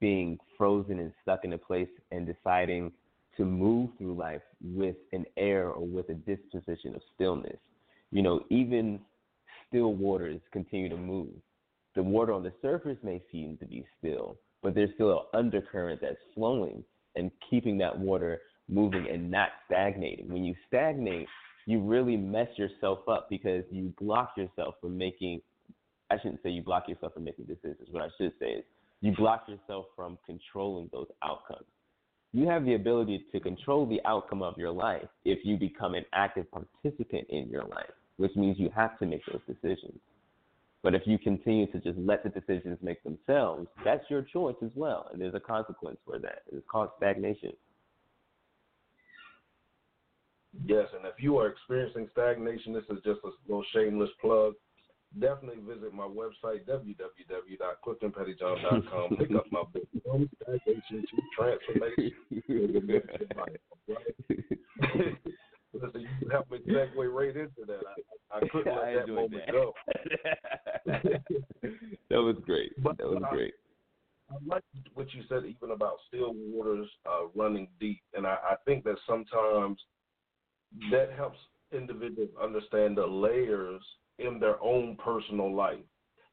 [0.00, 2.92] being frozen and stuck in a place and deciding
[3.36, 7.56] to move through life with an air or with a disposition of stillness.
[8.12, 9.00] You know, even
[9.68, 11.28] still waters continue to move.
[11.94, 16.00] The water on the surface may seem to be still, but there's still an undercurrent
[16.00, 16.84] that's flowing
[17.16, 20.28] and keeping that water moving and not stagnating.
[20.28, 21.26] When you stagnate,
[21.66, 25.40] you really mess yourself up because you block yourself from making
[26.10, 27.88] I shouldn't say you block yourself from making decisions.
[27.90, 28.64] What I should say is
[29.00, 31.66] you block yourself from controlling those outcomes.
[32.32, 36.04] You have the ability to control the outcome of your life if you become an
[36.12, 39.98] active participant in your life, which means you have to make those decisions.
[40.82, 44.70] But if you continue to just let the decisions make themselves, that's your choice as
[44.74, 45.08] well.
[45.10, 46.42] And there's a consequence for that.
[46.52, 47.54] It's called stagnation.
[50.66, 54.52] Yes, and if you are experiencing stagnation, this is just a little shameless plug.
[55.18, 59.16] Definitely visit my website, www.cliftonpettyjohn.com.
[59.18, 62.12] Pick up my book, From Stagnation to Transformation.
[62.48, 62.68] Your
[63.36, 64.14] life, right?
[65.72, 67.82] Listen, you helped me segue right into that.
[68.42, 69.52] I, couldn't let I that moment that.
[69.52, 69.74] go.
[72.10, 72.72] that was great.
[72.82, 73.54] But, that was uh, great.
[74.30, 74.62] I like
[74.94, 78.96] what you said, even about still waters uh, running deep, and I, I think that
[79.06, 79.78] sometimes
[80.92, 81.38] that helps
[81.72, 83.82] individuals understand the layers
[84.18, 85.78] in their own personal life.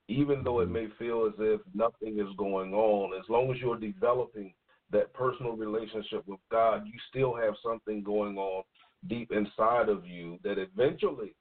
[0.09, 3.79] even though it may feel as if nothing is going on, as long as you're
[3.79, 4.53] developing
[4.91, 8.63] that personal relationship with God, you still have something going on
[9.07, 11.33] deep inside of you that eventually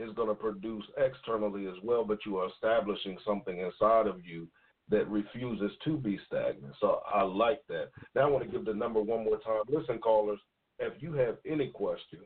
[0.00, 4.48] is going to produce externally as well, but you are establishing something inside of you
[4.88, 6.74] that refuses to be stagnant.
[6.80, 7.90] So I like that.
[8.14, 9.62] Now I want to give the number one more time.
[9.68, 10.40] Listen, callers,
[10.78, 12.24] if you have any questions,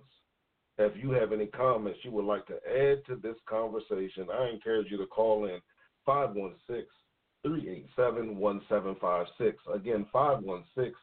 [0.79, 4.91] if you have any comments you would like to add to this conversation, I encourage
[4.91, 5.61] you to call in
[6.07, 6.87] 516
[7.43, 9.63] 387 1756.
[9.73, 10.95] Again, 516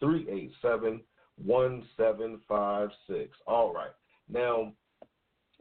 [0.00, 1.02] 387
[1.44, 3.36] 1756.
[3.46, 3.90] All right.
[4.28, 4.72] Now,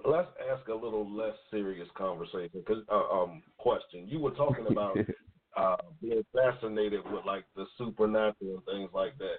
[0.05, 4.07] let's ask a little less serious conversation cause, uh, um, question.
[4.07, 5.01] You were talking about
[5.57, 9.37] uh, being fascinated with like the supernatural and things like that.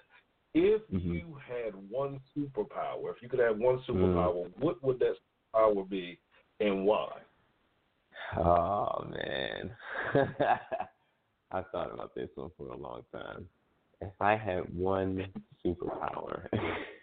[0.54, 1.22] If Mhm.
[1.22, 4.32] you had one superpower, if you could have one Mm.
[4.32, 5.14] superpower, what would that
[5.54, 6.18] power be
[6.60, 7.10] and why?
[8.36, 9.76] Oh man,
[11.52, 13.48] I thought about this one for a long time.
[14.00, 15.32] If I had one
[15.64, 16.46] superpower,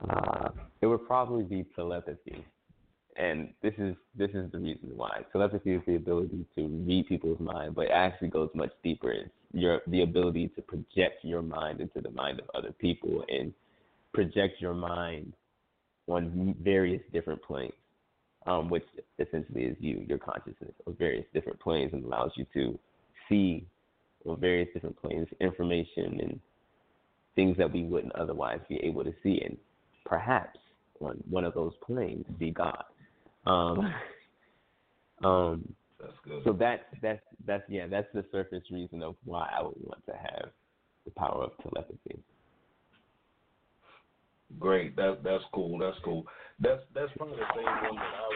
[0.00, 2.44] uh, it would probably be telepathy,
[3.16, 5.22] and this is this is the reason why.
[5.32, 9.10] Telepathy is the ability to read people's mind, but it actually goes much deeper.
[9.12, 13.52] It's your the ability to project your mind into the mind of other people and
[14.12, 15.32] project your mind
[16.06, 17.72] on various different planes
[18.46, 18.84] um, which
[19.18, 22.78] essentially is you, your consciousness, on various different planes, and allows you to
[23.28, 23.66] see
[24.26, 26.40] on various different planes information and
[27.34, 29.56] things that we wouldn't otherwise be able to see, and
[30.04, 30.58] perhaps
[31.00, 32.84] on one of those planes be God.
[33.46, 33.94] Um,
[35.24, 36.42] um, That's good.
[36.44, 40.12] so that's that's that's yeah, that's the surface reason of why I would want to
[40.12, 40.50] have
[41.04, 42.18] the power of telepathy.
[44.58, 44.96] Great.
[44.96, 45.78] That that's cool.
[45.78, 46.26] That's cool.
[46.60, 48.28] That's that's probably the same one that I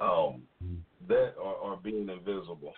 [0.00, 0.42] was um
[1.08, 2.74] that or, or being invisible.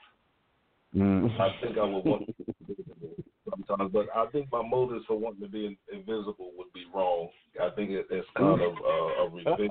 [0.94, 1.38] Mm.
[1.38, 5.18] I think I would want to be invisible sometimes, but I think my motives for
[5.18, 6.49] wanting to be invisible
[6.94, 7.28] wrong.
[7.60, 9.70] I think it, it's kind of uh, a revenge.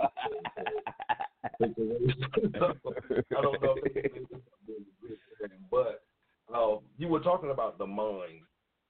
[1.61, 6.03] I don't know if it's a good thing, but
[6.53, 8.41] uh, you were talking about the mind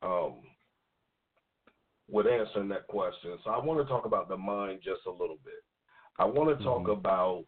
[0.02, 0.36] um,
[2.10, 3.38] with answering that question.
[3.44, 5.64] So I want to talk about the mind just a little bit.
[6.18, 6.94] I want to talk Mhm.
[6.94, 7.46] about,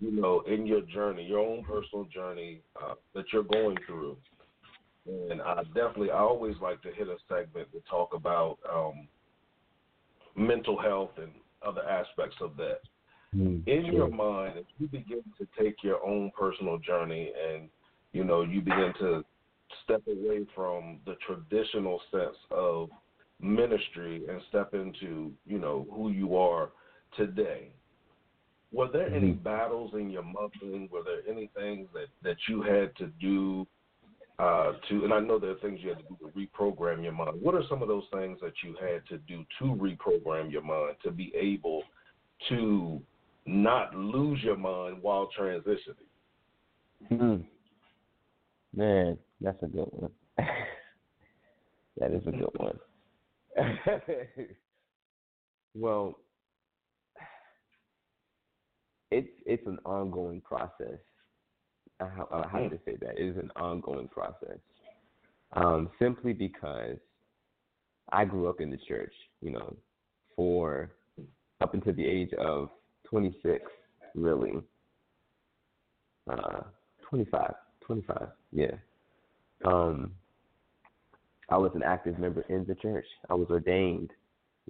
[0.00, 4.16] you know, in your journey, your own personal journey uh, that you're going through.
[5.30, 9.06] And I definitely, I always like to hit a segment to talk about um,
[10.36, 11.32] mental health and
[11.62, 12.80] other aspects of that
[13.36, 17.68] Mm, in your mind, if you begin to take your own personal journey and
[18.12, 19.24] you know you begin to
[19.82, 22.90] step away from the traditional sense of
[23.40, 26.70] ministry and step into you know who you are
[27.16, 27.72] today,
[28.72, 29.42] were there any Mhm.
[29.42, 30.88] battles in your mothering?
[30.92, 33.66] Were there any things that that you had to do
[34.38, 35.04] uh, to?
[35.04, 37.40] And I know there are things you had to do to reprogram your mind.
[37.40, 40.96] What are some of those things that you had to do to reprogram your mind
[41.04, 41.82] to be able
[42.48, 43.00] to
[43.46, 46.08] not lose your mind while transitioning.
[47.08, 47.36] Hmm.
[48.74, 50.10] Man, that's a good one.
[51.98, 52.78] that is a good one.
[55.74, 56.18] well,
[59.10, 60.98] it's it's an ongoing process.
[62.00, 63.18] I, how, uh, how to say that?
[63.18, 64.58] It is an ongoing process.
[65.52, 66.96] Um, simply because
[68.10, 69.76] I grew up in the church, you know,
[70.34, 70.90] for
[71.60, 72.70] up until the age of
[73.04, 73.62] 26,
[74.14, 74.52] really.
[76.30, 76.62] Uh,
[77.08, 78.66] 25, 25, yeah.
[79.64, 80.12] Um,
[81.50, 83.06] I was an active member in the church.
[83.30, 84.10] I was ordained.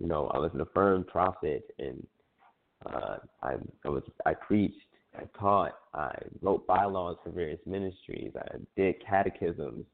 [0.01, 2.05] You know, I was an affirmed prophet, and
[2.87, 3.55] uh, I,
[3.85, 4.77] I was I preached,
[5.17, 6.13] I taught, I
[6.43, 8.33] wrote bylaws for various ministries.
[8.37, 9.85] I did catechisms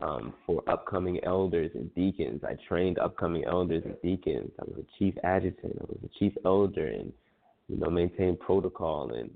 [0.00, 2.42] um, for upcoming elders and deacons.
[2.44, 4.50] I trained upcoming elders and deacons.
[4.60, 5.76] I was a chief adjutant.
[5.80, 7.12] I was a chief elder, and
[7.68, 9.30] you know, maintained protocol and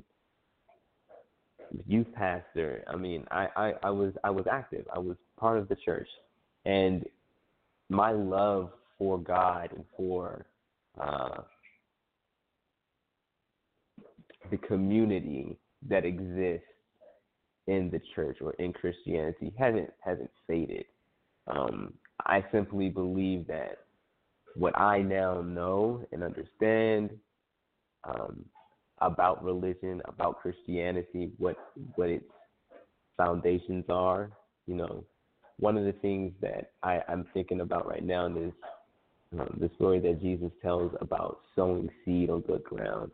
[1.86, 2.84] youth pastor.
[2.86, 4.86] I mean, I, I, I was I was active.
[4.94, 6.08] I was part of the church,
[6.64, 7.04] and
[7.88, 10.46] my love for God and for
[11.00, 11.42] uh,
[14.50, 15.56] the community
[15.88, 16.66] that exists
[17.66, 20.84] in the church or in Christianity hasn't hasn't faded.
[21.46, 21.94] Um,
[22.26, 23.78] I simply believe that
[24.56, 27.10] what I now know and understand
[28.04, 28.44] um,
[29.00, 31.56] about religion, about Christianity, what
[31.96, 32.24] what its
[33.16, 34.30] foundations are.
[34.66, 35.04] You know,
[35.58, 38.52] one of the things that I, I'm thinking about right now is
[39.38, 43.10] um, the story that Jesus tells about sowing seed on good ground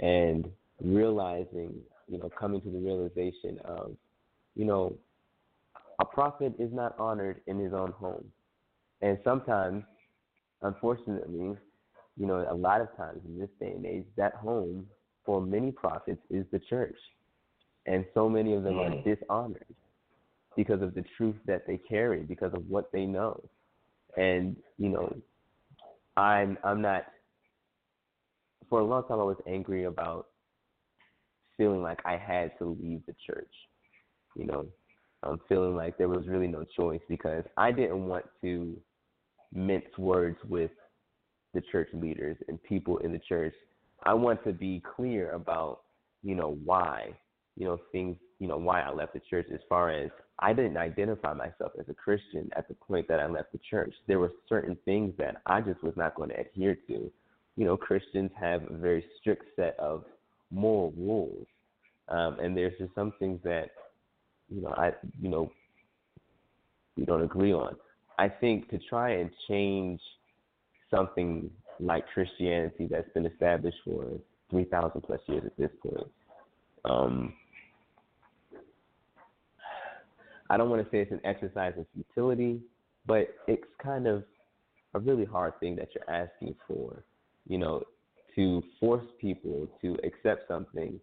[0.00, 0.48] and
[0.80, 1.74] realizing
[2.08, 3.92] you know, coming to the realization of,
[4.56, 4.94] you know,
[6.00, 8.24] a prophet is not honored in his own home.
[9.02, 9.84] And sometimes,
[10.62, 11.56] unfortunately,
[12.16, 14.86] you know, a lot of times in this day and age, that home
[15.24, 16.96] for many prophets is the church.
[17.86, 19.04] And so many of them are mm.
[19.04, 19.64] dishonored
[20.56, 23.40] because of the truth that they carry, because of what they know.
[24.16, 25.14] And, you know,
[26.16, 27.04] I'm I'm not
[28.68, 30.26] for a long time I was angry about
[31.56, 33.52] feeling like I had to leave the church.
[34.36, 34.66] You know,
[35.22, 38.76] I'm feeling like there was really no choice because I didn't want to
[39.52, 40.70] mince words with
[41.54, 43.54] the church leaders and people in the church.
[44.04, 45.80] I want to be clear about,
[46.22, 47.14] you know, why,
[47.56, 50.76] you know, things, you know, why I left the church as far as I didn't
[50.76, 53.92] identify myself as a Christian at the point that I left the church.
[54.06, 57.10] There were certain things that I just was not going to adhere to.
[57.58, 60.04] You know, Christians have a very strict set of
[60.52, 61.44] moral rules.
[62.08, 63.70] Um, and there's just some things that,
[64.48, 65.50] you know, I, you know,
[66.96, 67.74] we don't agree on.
[68.16, 70.00] I think to try and change
[70.88, 71.50] something
[71.80, 74.06] like Christianity that's been established for
[74.50, 76.06] 3,000 plus years at this point,
[76.84, 77.32] um,
[80.48, 82.60] I don't want to say it's an exercise in futility,
[83.04, 84.22] but it's kind of
[84.94, 87.02] a really hard thing that you're asking for,
[87.48, 87.82] you know,
[88.36, 91.00] to force people to accept something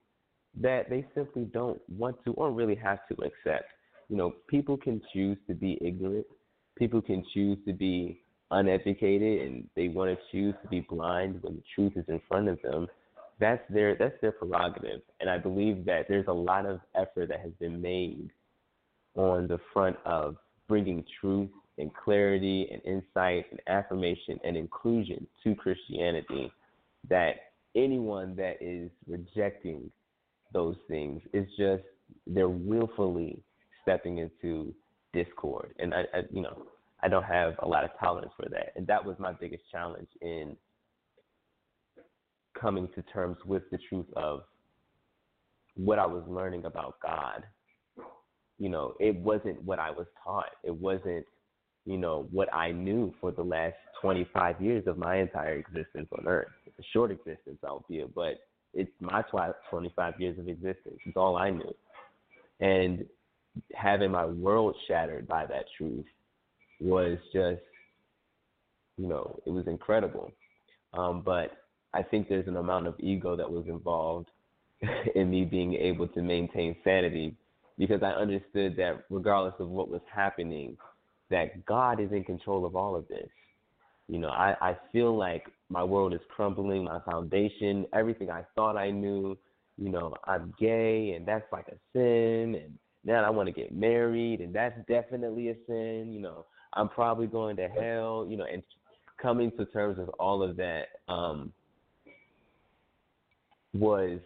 [0.61, 3.65] that they simply don't want to or really have to accept.
[4.07, 6.25] You know, people can choose to be ignorant,
[6.77, 8.21] people can choose to be
[8.51, 12.47] uneducated and they want to choose to be blind when the truth is in front
[12.47, 12.87] of them.
[13.39, 15.01] That's their that's their prerogative.
[15.19, 18.29] And I believe that there's a lot of effort that has been made
[19.15, 20.37] on the front of
[20.67, 26.51] bringing truth and clarity and insight and affirmation and inclusion to Christianity
[27.09, 27.36] that
[27.76, 29.91] anyone that is rejecting
[30.53, 31.84] those things is just
[32.28, 33.41] they're willfully
[33.82, 34.73] stepping into
[35.13, 35.73] discord.
[35.80, 36.67] And I, I you know
[37.03, 38.73] I don't have a lot of tolerance for that.
[38.76, 40.55] And that was my biggest challenge in
[42.59, 44.41] coming to terms with the truth of
[45.76, 47.43] what I was learning about God.
[48.57, 50.51] You know, it wasn't what I was taught.
[50.63, 51.26] It wasn't,
[51.86, 56.27] you know, what I knew for the last 25 years of my entire existence on
[56.27, 56.47] Earth.
[56.65, 58.39] It's a short existence, albeit, but
[58.73, 59.23] it's my
[59.69, 60.97] 25 years of existence.
[61.05, 61.73] It's all I knew.
[62.59, 63.05] And
[63.73, 66.05] having my world shattered by that truth
[66.81, 67.61] was just,
[68.97, 70.31] you know, it was incredible.
[70.93, 71.51] Um, but
[71.93, 74.29] I think there's an amount of ego that was involved
[75.15, 77.36] in me being able to maintain sanity
[77.77, 80.77] because I understood that regardless of what was happening,
[81.30, 83.30] that God is in control of all of this.
[84.07, 88.78] You know, I, I feel like my world is crumbling, my foundation, everything I thought
[88.78, 89.38] I knew,
[89.78, 93.73] you know, I'm gay and that's like a sin and now I want to get
[93.73, 98.45] married and that's definitely a sin, you know, I'm probably going to hell, you know,
[98.51, 98.61] and
[99.19, 101.51] coming to terms with all of that um
[103.73, 104.19] was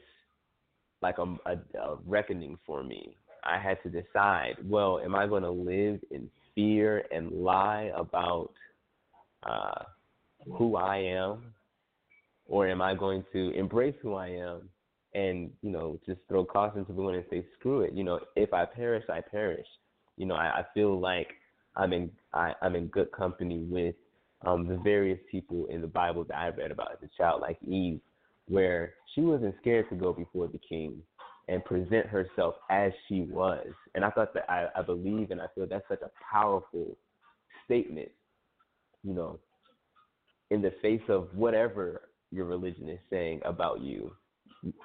[1.02, 5.44] like a, a, a reckoning for me I had to decide, well, am I going
[5.44, 6.30] to live in
[6.60, 8.52] fear and lie about
[9.44, 9.84] uh,
[10.58, 11.54] who I am,
[12.46, 14.70] or am I going to embrace who I am
[15.16, 17.94] and you know just throw caution to the wind and say screw it?
[17.94, 19.68] You know, if I perish, I perish.
[20.18, 21.30] You know, I, I feel like
[21.76, 23.96] I'm in I, I'm in good company with
[24.46, 27.58] um, the various people in the Bible that I read about as a child, like
[27.66, 28.02] Eve,
[28.48, 31.02] where she wasn't scared to go before the king
[31.50, 33.66] and present herself as she was.
[33.96, 36.96] And I thought that I, I believe and I feel that's such a powerful
[37.66, 38.10] statement,
[39.04, 39.40] you know,
[40.52, 44.12] in the face of whatever your religion is saying about you,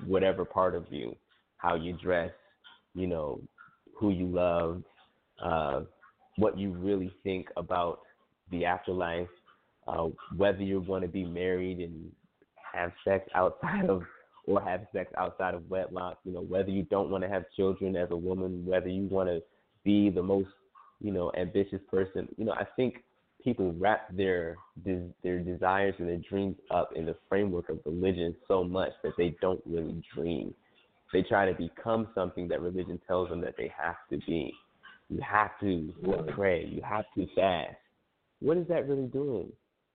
[0.06, 1.14] whatever part of you,
[1.58, 2.30] how you dress,
[2.94, 3.40] you know,
[3.98, 4.82] who you love,
[5.44, 5.80] uh,
[6.36, 8.00] what you really think about
[8.50, 9.28] the afterlife,
[9.86, 12.10] uh, whether you're going to be married and
[12.72, 14.02] have sex outside of
[14.46, 16.18] or have sex outside of wedlock.
[16.24, 19.28] You know, whether you don't want to have children as a woman, whether you want
[19.28, 19.42] to
[19.84, 20.48] be the most,
[21.00, 22.28] you know, ambitious person.
[22.36, 23.04] You know, I think
[23.42, 28.64] people wrap their their desires and their dreams up in the framework of religion so
[28.64, 30.54] much that they don't really dream.
[31.12, 34.52] They try to become something that religion tells them that they have to be.
[35.10, 35.92] You have to
[36.34, 36.64] pray.
[36.64, 37.76] You have to fast.
[38.40, 39.52] What is that really doing?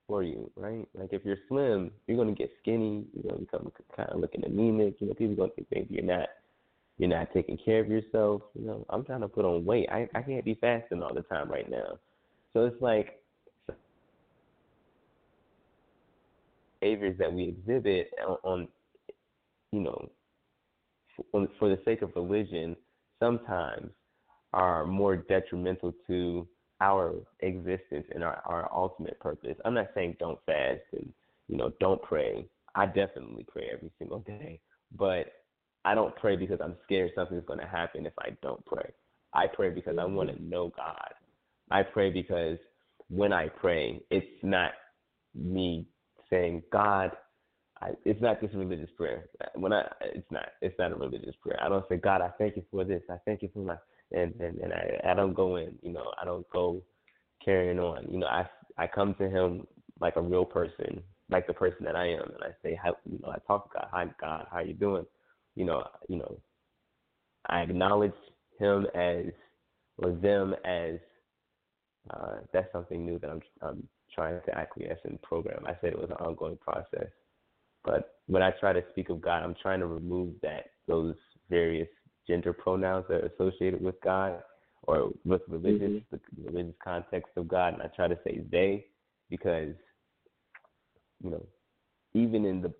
[0.09, 0.85] For you, right?
[0.93, 3.05] Like if you're slim, you're gonna get skinny.
[3.13, 4.95] You're gonna become kind of looking anemic.
[4.99, 6.27] You know, people gonna think maybe you're not
[6.97, 8.41] you're not taking care of yourself.
[8.59, 9.87] You know, I'm trying to put on weight.
[9.89, 11.99] I I can't be fasting all the time right now.
[12.53, 13.21] So it's like
[16.81, 18.67] behaviors that we exhibit on, on
[19.71, 20.09] you know
[21.31, 22.75] for, for the sake of religion,
[23.19, 23.91] sometimes
[24.53, 26.47] are more detrimental to
[26.81, 29.55] our existence and our, our ultimate purpose.
[29.65, 31.11] I'm not saying don't fast and
[31.47, 32.45] you know don't pray.
[32.75, 34.59] I definitely pray every single day,
[34.95, 35.33] but
[35.85, 38.91] I don't pray because I'm scared something's going to happen if I don't pray.
[39.33, 40.49] I pray because I want to mm-hmm.
[40.49, 41.13] know God.
[41.71, 42.57] I pray because
[43.09, 44.71] when I pray, it's not
[45.35, 45.87] me
[46.29, 47.11] saying, God,
[47.81, 49.29] I, it's not just religious prayer.
[49.55, 51.59] When I, it's not, it's not a religious prayer.
[51.61, 53.01] I don't say, God, I thank you for this.
[53.09, 53.75] I thank you for my,
[54.11, 56.81] and and and I, I don't go in, you know, I don't go
[57.43, 58.07] carrying on.
[58.09, 58.47] You know, I
[58.77, 59.67] I come to Him
[59.99, 63.19] like a real person, like the person that I am, and I say, how, you
[63.21, 65.05] know, I talk to God, hi God, how you doing?
[65.55, 66.39] You know, you know,
[67.47, 68.13] I acknowledge
[68.59, 69.25] Him as
[69.97, 70.95] or them as
[72.09, 75.63] uh, that's something new that I'm I'm trying to acquiesce the program.
[75.67, 77.09] I said it was an ongoing process,
[77.83, 81.15] but when I try to speak of God, I'm trying to remove that those
[81.49, 81.87] various
[82.29, 84.41] gender pronouns that are associated with God
[84.83, 86.15] or with religious mm-hmm.
[86.37, 88.85] the religious context of God, and I try to say they
[89.29, 89.73] because
[91.21, 91.45] you know
[92.13, 92.73] even in the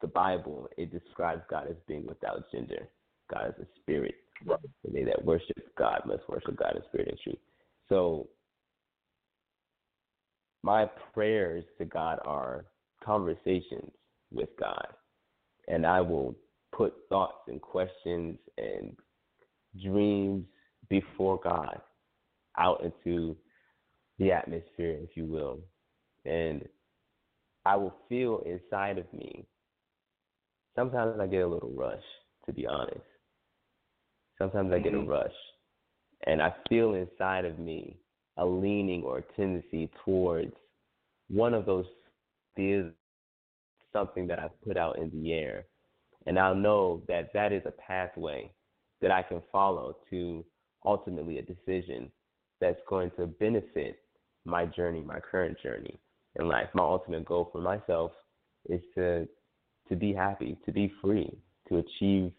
[0.00, 2.88] the Bible it describes God as being without gender.
[3.32, 4.14] God is a spirit.
[4.44, 4.58] Right.
[4.84, 7.38] And they that worship God must worship God in spirit and truth.
[7.88, 8.28] So
[10.62, 12.64] my prayers to God are
[13.04, 13.92] conversations
[14.32, 14.86] with God.
[15.68, 16.34] And I will
[16.76, 18.96] put thoughts and questions and
[19.82, 20.44] dreams
[20.88, 21.80] before God
[22.58, 23.36] out into
[24.18, 25.58] the atmosphere, if you will.
[26.24, 26.66] And
[27.64, 29.46] I will feel inside of me.
[30.76, 32.02] Sometimes I get a little rush,
[32.46, 33.00] to be honest.
[34.38, 35.08] Sometimes I get a mm-hmm.
[35.08, 35.32] rush.
[36.26, 37.98] And I feel inside of me
[38.36, 40.52] a leaning or a tendency towards
[41.28, 41.86] one of those
[42.56, 42.92] is
[43.92, 45.66] something that I've put out in the air.
[46.26, 48.50] And I'll know that that is a pathway
[49.00, 50.44] that I can follow to
[50.84, 52.10] ultimately a decision
[52.60, 53.98] that's going to benefit
[54.44, 55.98] my journey, my current journey
[56.38, 56.68] in life.
[56.74, 58.12] My ultimate goal for myself
[58.68, 59.28] is to
[59.88, 61.30] to be happy, to be free,
[61.68, 62.32] to achieve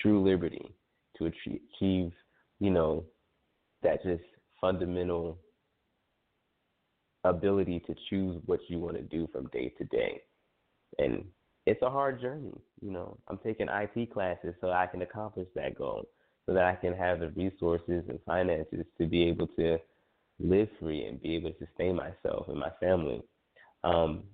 [0.00, 0.72] true liberty,
[1.18, 2.12] to achieve,
[2.60, 3.04] you know,
[3.82, 4.22] that just
[4.60, 5.36] fundamental
[7.24, 10.22] ability to choose what you want to do from day to day.
[10.98, 11.24] And
[11.66, 12.52] it's a hard journey.
[12.80, 16.08] You know, I'm taking IT classes so I can accomplish that goal,
[16.46, 19.78] so that I can have the resources and finances to be able to
[20.40, 23.22] live free and be able to sustain myself and my family.
[23.84, 24.24] Um,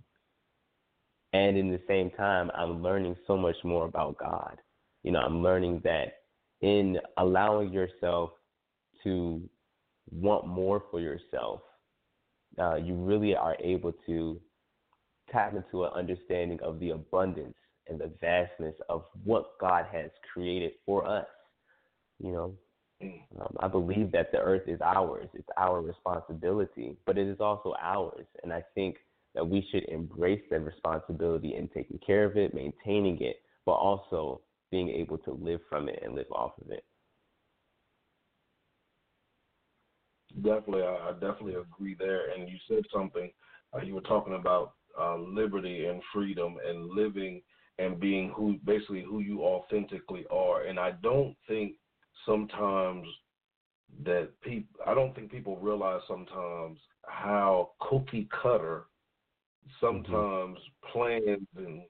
[1.32, 4.56] and in the same time, I'm learning so much more about God.
[5.02, 6.14] You know, I'm learning that
[6.62, 8.30] in allowing yourself
[9.04, 9.42] to
[10.10, 11.60] want more for yourself
[12.58, 14.40] uh, you really are able to
[15.30, 17.54] tap into an understanding of the abundance
[17.88, 21.26] and the vastness of what God has created for us.
[22.22, 22.54] You know,
[23.02, 23.20] mm.
[23.40, 27.74] um, I believe that the earth is ours, it's our responsibility, but it is also
[27.80, 28.26] ours.
[28.42, 28.96] And I think
[29.34, 34.40] that we should embrace that responsibility in taking care of it, maintaining it, but also
[34.70, 36.84] being able to live from it and live off of it.
[40.42, 42.30] Definitely, I, I definitely agree there.
[42.30, 43.30] And you said something.
[43.72, 47.42] Uh, you were talking about uh, liberty and freedom and living
[47.78, 50.62] and being who basically who you authentically are.
[50.62, 51.74] And I don't think
[52.26, 53.06] sometimes
[54.04, 58.84] that people I don't think people realize sometimes how cookie cutter
[59.80, 60.92] sometimes mm-hmm.
[60.92, 61.82] plans and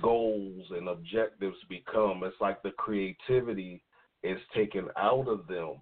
[0.00, 2.22] goals and objectives become.
[2.24, 3.82] It's like the creativity
[4.22, 5.76] is taken out of them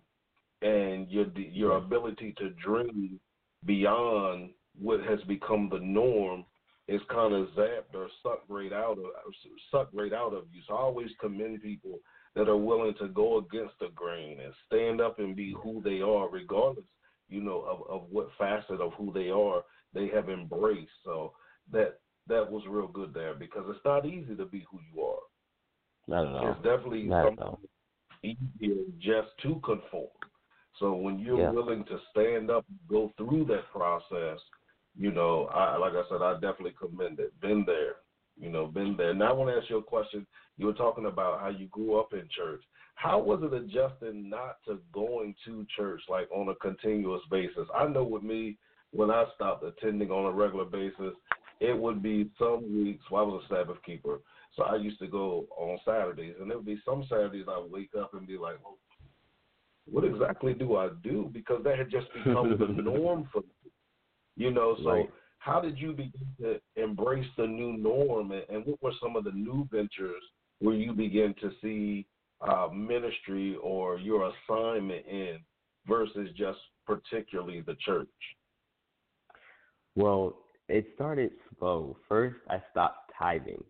[0.63, 3.21] and your your ability to dream
[3.65, 6.45] beyond what has become the norm
[6.87, 9.05] is kind of zapped or sucked right out of
[9.71, 10.61] sucked right out of you.
[10.69, 11.99] So I always commend people
[12.35, 16.01] that are willing to go against the grain and stand up and be who they
[16.01, 16.85] are, regardless,
[17.29, 19.63] you know, of, of what facet of who they are
[19.95, 20.91] they have embraced.
[21.05, 21.33] So
[21.73, 25.19] that that was real good there because it's not easy to be who you are.
[26.07, 26.53] Not at all.
[26.53, 27.59] It's definitely not
[28.23, 30.09] easier just to conform.
[30.81, 31.51] So when you're yeah.
[31.51, 34.41] willing to stand up, go through that process,
[34.99, 37.39] you know, I like I said, I definitely commend it.
[37.41, 37.97] Been there,
[38.37, 39.15] you know, been there.
[39.15, 40.27] Now I want to ask you a question.
[40.57, 42.63] You were talking about how you grew up in church.
[42.95, 47.67] How was it adjusting not to going to church like on a continuous basis?
[47.75, 48.57] I know with me,
[48.93, 51.15] when I stopped attending on a regular basis,
[51.61, 53.05] it would be some weeks.
[53.11, 54.21] Well, I was a Sabbath keeper,
[54.57, 57.73] so I used to go on Saturdays, and there would be some Saturdays I would
[57.73, 58.79] wake up and be like, well,
[59.91, 61.31] what exactly do I do?
[61.33, 63.49] Because that had just become the norm for me.
[64.37, 65.11] You know, so right.
[65.39, 69.25] how did you begin to embrace the new norm and, and what were some of
[69.25, 70.23] the new ventures
[70.61, 72.07] where you begin to see
[72.41, 75.39] uh, ministry or your assignment in
[75.87, 78.09] versus just particularly the church?
[79.95, 81.99] Well, it started slow.
[82.09, 83.63] First, I stopped tithing.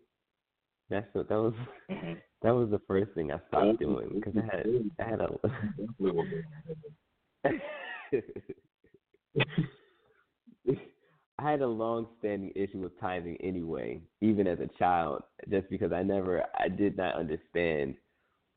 [0.89, 1.53] That's what that was.
[2.41, 4.67] That was the first thing I stopped doing because I had
[4.99, 5.29] I had a
[11.37, 15.91] I had a long standing issue with tithing anyway, even as a child, just because
[15.91, 17.95] I never I did not understand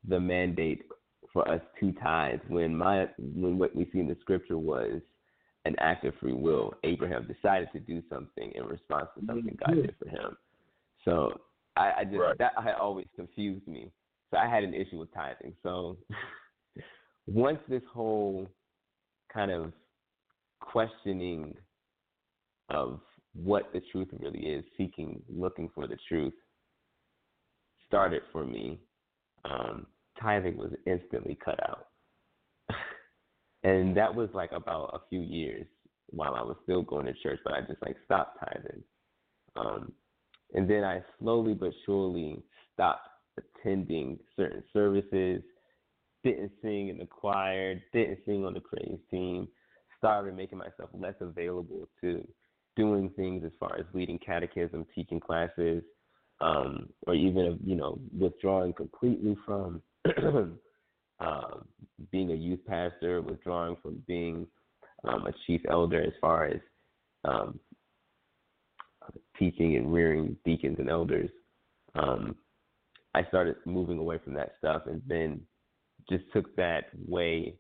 [0.07, 0.85] the mandate
[1.33, 5.01] for us to tithe when my when what we see in the scripture was
[5.65, 6.73] an act of free will.
[6.85, 10.37] Abraham decided to do something in response to something God did for him.
[11.05, 11.41] So
[11.77, 12.39] I, I just Right.
[12.39, 13.91] that had always confused me.
[14.31, 15.55] So I had an issue with tithing.
[15.63, 15.97] So
[17.27, 18.47] once this whole
[19.33, 19.73] kind of
[20.61, 21.57] questioning
[22.71, 23.01] of
[23.35, 26.35] what the truth really is, seeking, looking for the truth,
[27.87, 28.81] started for me,
[29.45, 29.87] um,
[30.21, 31.87] tithing was instantly cut out.
[33.63, 35.67] and that was like about a few years
[36.11, 38.83] while I was still going to church, but I just like stopped tithing.
[39.57, 39.93] Um,
[40.55, 42.43] and then I slowly but surely
[42.73, 45.43] stopped attending certain services,
[46.25, 49.49] didn't sing in the choir, didn't sing on the praise team,
[49.99, 52.27] started making myself less available to
[52.79, 55.83] doing things as far as leading catechism, teaching classes,
[56.41, 59.83] um, or even you know withdrawing completely from
[61.21, 61.43] uh,
[62.13, 64.47] being a youth pastor, withdrawing from being
[65.05, 66.61] um, a chief elder as far as
[67.25, 67.59] um,
[69.39, 71.31] teaching and rearing deacons and elders.
[71.95, 72.37] Um,
[73.15, 75.41] I started moving away from that stuff and then
[76.09, 77.55] just took that way,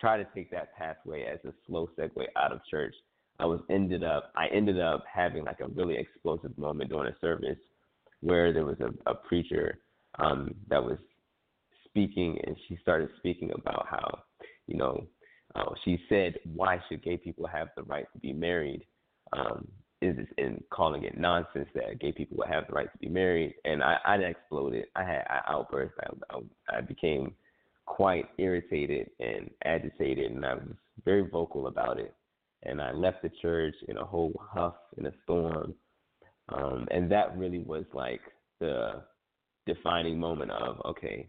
[0.00, 2.94] try to take that pathway as a slow segue out of church.
[3.38, 7.18] I was ended up I ended up having like a really explosive moment during a
[7.20, 7.58] service
[8.20, 9.78] where there was a, a preacher
[10.18, 10.98] um, that was
[11.86, 14.18] speaking and she started speaking about how,
[14.66, 15.06] you know,
[15.54, 18.84] uh, she said, why should gay people have the right to be married?
[19.32, 19.68] Um,
[20.00, 23.08] is this in calling it nonsense that gay people would have the right to be
[23.08, 24.86] married, and I, I exploded.
[24.94, 25.94] I had I outburst.
[26.00, 27.32] I, I, I became
[27.86, 30.68] quite irritated and agitated, and I was
[31.04, 32.14] very vocal about it.
[32.64, 35.74] And I left the church in a whole huff, in a storm,
[36.48, 38.20] um, and that really was like
[38.60, 39.02] the
[39.66, 41.28] defining moment of okay,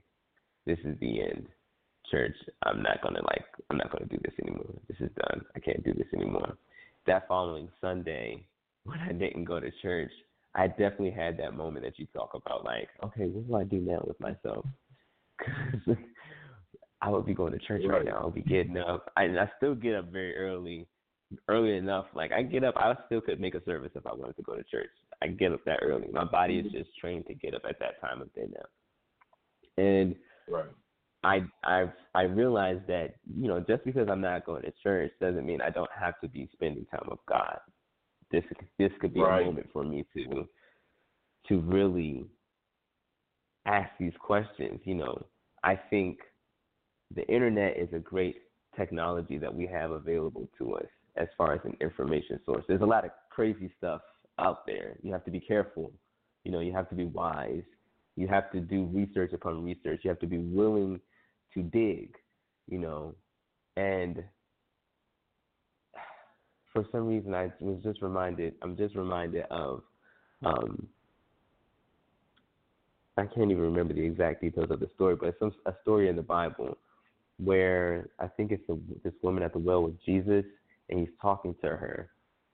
[0.66, 1.48] this is the end.
[2.12, 4.74] Church, I'm not gonna like, I'm not gonna do this anymore.
[4.88, 5.42] This is done.
[5.56, 6.58] I can't do this anymore.
[7.08, 8.48] That following Sunday,
[8.84, 10.12] when I didn't go to church,
[10.54, 13.82] I definitely had that moment that you talk about, like, okay, what do I do
[13.82, 14.66] now with myself?
[15.40, 15.98] 'Cause
[17.02, 18.18] I would be going to church right, now.
[18.20, 19.12] I'll be getting up.
[19.18, 20.88] I, and I still get up very early,
[21.48, 22.06] early enough.
[22.14, 24.56] Like I get up, I still could make a service if I wanted to go
[24.56, 24.90] to church.
[25.22, 26.08] I get up that early.
[26.12, 26.78] My body is mm-hmm.
[26.78, 29.84] just trained to get up at that time of day now.
[29.84, 30.16] And
[30.48, 30.70] Right.
[31.24, 35.46] I I I realized that you know just because I'm not going to church doesn't
[35.46, 37.58] mean I don't have to be spending time with God.
[38.32, 38.44] This
[38.78, 39.42] this could be Right.
[39.42, 40.48] a moment for me to
[41.48, 42.26] to really
[43.66, 44.80] ask these questions.
[44.84, 45.26] You know,
[45.64, 46.20] I think
[47.16, 48.42] the internet is a great
[48.76, 52.64] technology that we have available to us as far as an information source.
[52.68, 54.02] There's a lot of crazy stuff
[54.40, 54.98] out there.
[55.02, 55.92] You have to be careful.
[56.44, 57.64] You know, you have to be wise.
[58.16, 60.02] You have to do research upon research.
[60.04, 61.00] You have to be willing
[61.54, 62.16] to dig,
[62.70, 63.16] you know.
[63.78, 64.24] And
[66.76, 69.82] for some reason I was just reminded I'm just reminded of
[70.44, 70.88] um
[73.18, 76.10] I can't even remember the exact details of the story, but it's some a story
[76.10, 76.78] in the Bible
[77.38, 78.64] where I think it's
[79.04, 80.46] this woman at the well with Jesus,
[80.90, 82.10] and he's talking to her,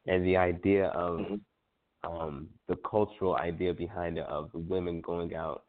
[0.08, 1.42] and the idea of Mhm.
[2.04, 5.66] um, the cultural idea behind it of the women going out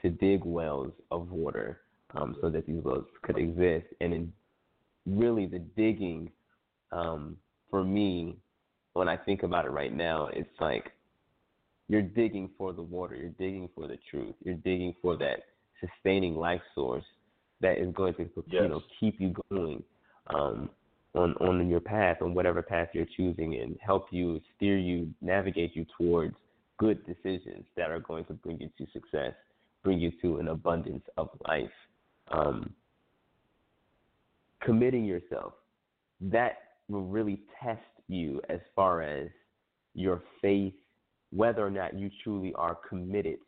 [0.00, 1.82] to dig wells of water
[2.14, 4.32] um, so that these wells could exist, and in
[5.06, 6.30] really the digging
[6.92, 7.36] um,
[7.70, 8.36] for me,
[8.92, 10.92] when I think about it right now, it's like
[11.88, 15.40] you're digging for the water, you're digging for the truth, you're digging for that
[15.80, 17.04] sustaining life source
[17.60, 19.82] that is going to you know keep you going
[20.28, 20.70] um,
[21.14, 25.74] on on your path, on whatever path you're choosing, and help you steer you, navigate
[25.74, 26.34] you towards
[26.78, 29.32] good decisions that are going to bring you to success,
[29.82, 31.70] bring you to an abundance of life.
[32.28, 32.72] Um,
[34.64, 35.52] committing yourself
[36.20, 36.56] that
[36.88, 39.28] will really test you as far as
[39.94, 40.74] your faith,
[41.30, 43.38] whether or not you truly are committed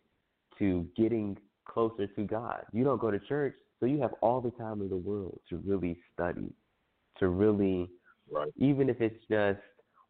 [0.58, 2.64] to getting closer to God.
[2.72, 5.56] You don't go to church, so you have all the time in the world to
[5.66, 6.52] really study,
[7.20, 7.90] to really,
[8.30, 8.52] Right.
[8.56, 9.60] even if it's just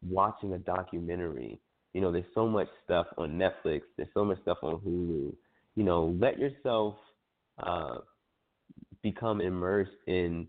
[0.01, 1.59] watching a documentary.
[1.93, 3.81] You know, there's so much stuff on Netflix.
[3.95, 5.35] There's so much stuff on Hulu.
[5.75, 6.95] You know, let yourself
[7.59, 7.99] uh,
[9.01, 10.47] become immersed in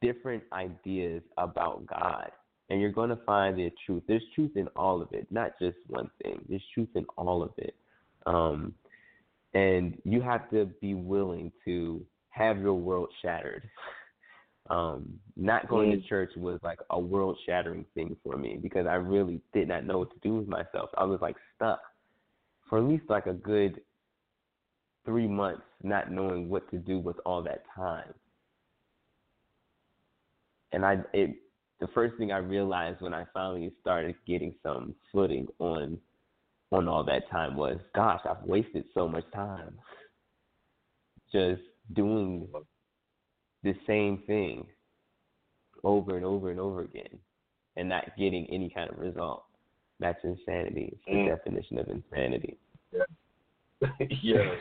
[0.00, 2.30] different ideas about God.
[2.70, 4.02] And you're going to find the truth.
[4.06, 6.44] There's truth in all of it, not just one thing.
[6.48, 7.74] There's truth in all of it.
[8.26, 8.74] Um,
[9.54, 13.62] and you have to be willing to have your world shattered.
[14.70, 18.94] Um, not going to church was like a world shattering thing for me because I
[18.94, 20.90] really did not know what to do with myself.
[20.98, 21.80] I was like stuck
[22.68, 23.80] for at least like a good
[25.04, 28.12] three months, not knowing what to do with all that time.
[30.72, 31.36] And I, it,
[31.80, 35.96] the first thing I realized when I finally started getting some footing on,
[36.72, 39.78] on all that time was, gosh, I've wasted so much time
[41.32, 41.62] just
[41.94, 42.48] doing
[43.62, 44.66] the same thing
[45.84, 47.18] over and over and over again
[47.76, 49.44] and not getting any kind of result.
[50.00, 50.90] That's insanity.
[50.92, 51.28] It's the Mm.
[51.36, 52.56] definition of insanity.
[54.22, 54.54] Yeah.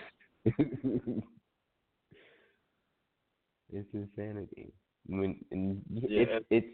[0.45, 0.55] yes.
[3.73, 4.73] it's insanity.
[5.07, 6.67] When and Yeah, it's it's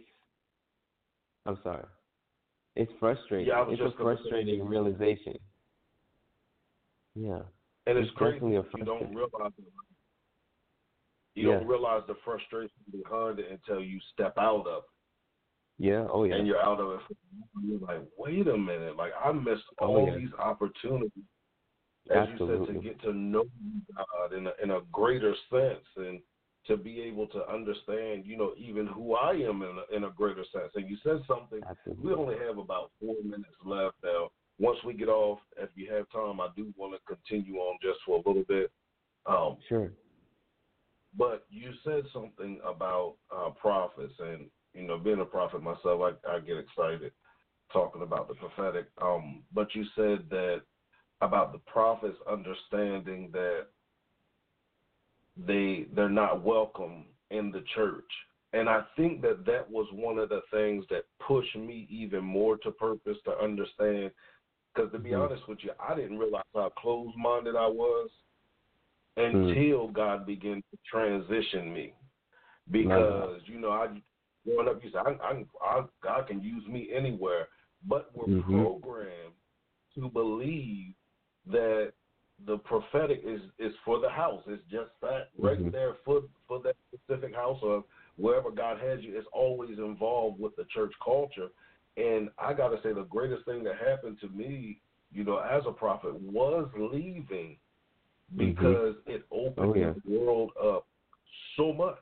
[1.45, 1.85] I'm sorry.
[2.75, 3.47] It's frustrating.
[3.47, 5.37] Yeah, it's a gonna say- frustrating realization.
[7.15, 7.41] Yeah.
[7.85, 9.65] And it's, It's crazy you don't realize it.
[11.35, 11.59] You Yeah.
[11.59, 14.89] don't realize the frustration behind it until you step out of it.
[15.79, 16.07] Yeah.
[16.09, 16.35] Oh yeah.
[16.35, 17.17] and you're out of it.
[17.65, 20.17] You're like, wait a minute, like I missed Oh, all yeah.
[20.17, 21.23] these opportunities,
[22.11, 23.45] as you said, to get to know
[23.95, 26.21] God in a, in a greater sense, and
[26.67, 30.11] to be able to understand, you know, even who I am in a, in a
[30.11, 30.71] greater sense.
[30.75, 31.61] And you said something.
[31.67, 32.05] Absolutely.
[32.07, 34.29] We only have about four minutes left now.
[34.59, 37.99] Once we get off, if you have time, I do want to continue on just
[38.05, 38.71] for a little bit.
[39.25, 39.91] Um, Sure.
[41.17, 46.35] But you said something about uh, prophets, and you know, being a prophet myself, I,
[46.35, 47.11] I get excited
[47.71, 48.87] talking about the prophetic.
[49.01, 50.61] Um, but you said that
[51.21, 53.67] about the prophets understanding that
[55.37, 58.11] they they're not welcome in the church,
[58.53, 62.57] and I think that that was one of the things that pushed me even more
[62.57, 64.11] to purpose to understand.
[64.73, 65.25] Because to be Mhm.
[65.25, 68.09] honest with you, I didn't realize how closed-minded I was
[69.17, 71.93] until God began to transition me.
[72.71, 73.87] Because you know, I
[74.45, 77.47] growing up, you said, I, I, I, God can use me anywhere,
[77.87, 78.81] but we're Mhm.
[78.81, 79.33] programmed
[79.95, 80.93] to believe
[81.45, 81.93] that
[82.45, 84.43] the prophetic is is for the house.
[84.47, 85.71] It's just that right Mhm.
[85.71, 87.83] there for for that specific house or
[88.17, 89.17] wherever God has you.
[89.17, 91.49] It's always involved with the church culture.
[91.95, 95.63] And I got to say, the greatest thing that happened to me, you know, as
[95.67, 97.59] a prophet, was leaving
[98.35, 99.93] because it opened Oh, yeah.
[100.05, 100.87] the world up
[101.57, 101.97] so much.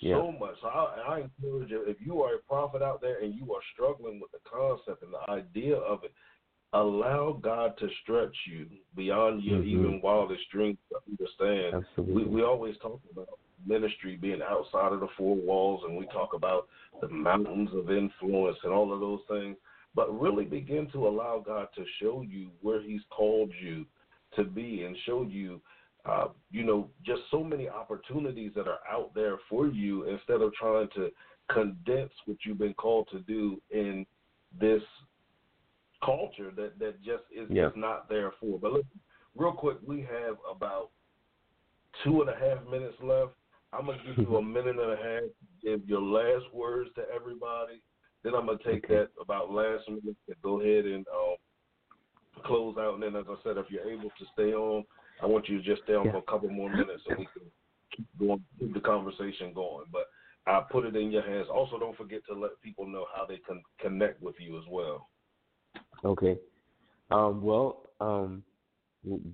[0.00, 0.16] Yeah.
[0.16, 0.54] So much.
[0.60, 3.62] So I, I encourage you, if you are a prophet out there and you are
[3.72, 6.12] struggling with the concept and the idea of it,
[6.72, 9.66] allow God to stretch you beyond your Mhm.
[9.66, 11.76] even wildest dreams to understand.
[11.76, 12.24] Absolutely.
[12.24, 13.28] We, we always talk about
[13.66, 16.68] ministry being outside of the four walls, and we talk about
[17.00, 19.56] the mountains of influence and all of those things.
[19.94, 23.86] But really begin to allow God to show you where He's called you
[24.36, 25.60] to be and show you,
[26.04, 30.52] uh, you know, just so many opportunities that are out there for you instead of
[30.54, 31.10] trying to
[31.52, 34.06] condense what you've been called to do in
[34.58, 34.82] this
[36.04, 37.68] culture that, that just is, Yeah.
[37.68, 38.58] is not there for.
[38.58, 39.00] But listen,
[39.34, 40.90] real quick, we have about
[42.04, 43.32] two and a half minutes left.
[43.72, 45.30] I'm gonna give you a minute and a half to
[45.62, 47.82] give your last words to everybody.
[48.22, 48.94] Then I'm gonna take Okay.
[48.94, 51.36] that about last minute and go ahead and um,
[52.44, 52.94] close out.
[52.94, 54.84] And then, as I said, if you're able to stay on,
[55.22, 56.12] I want you to just stay on Yeah.
[56.12, 57.50] for a couple more minutes so we can
[57.96, 59.86] keep going, keep the conversation going.
[59.90, 60.06] But
[60.46, 61.48] I put it in your hands.
[61.52, 65.08] Also, don't forget to let people know how they can connect with you as well.
[66.04, 66.38] Okay.
[67.10, 68.42] Um, well, um,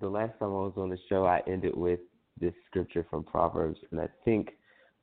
[0.00, 2.00] the last time I was on the show, I ended with
[2.40, 4.50] this scripture from Proverbs, and I think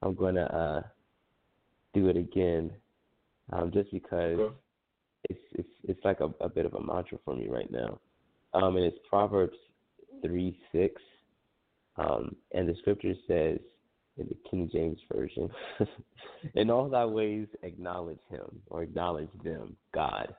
[0.02, 0.82] I'm going to uh,
[1.93, 2.72] do it again,
[3.52, 4.56] um, just because Okay.
[5.30, 7.99] It's it's it's like a, a bit of a mantra for me right now.
[8.53, 9.57] Um, and it's Proverbs
[10.24, 11.01] three six,
[11.97, 13.59] um, and the scripture says
[14.17, 15.49] in the King James version,
[16.55, 20.34] "In all thy ways acknowledge him, or acknowledge them, God."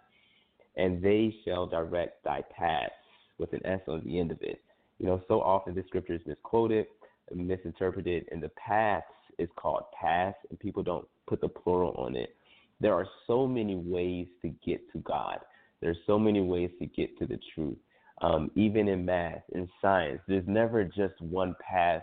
[0.76, 2.92] and they shall direct thy paths
[3.38, 4.60] with an S on the end of it.
[4.98, 6.86] You know, so often this scripture is misquoted,
[7.34, 9.06] misinterpreted, and the paths
[9.38, 12.34] is called paths, and people don't put the plural on it.
[12.80, 15.38] There are so many ways to get to God.
[15.80, 17.78] There's so many ways to get to the truth.
[18.22, 22.02] Um, even in math, in science, there's never just one path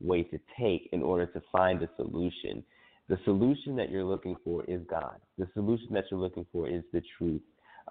[0.00, 2.64] way to take in order to find a solution.
[3.08, 5.16] The solution that you're looking for is God.
[5.36, 7.42] The solution that you're looking for is the truth.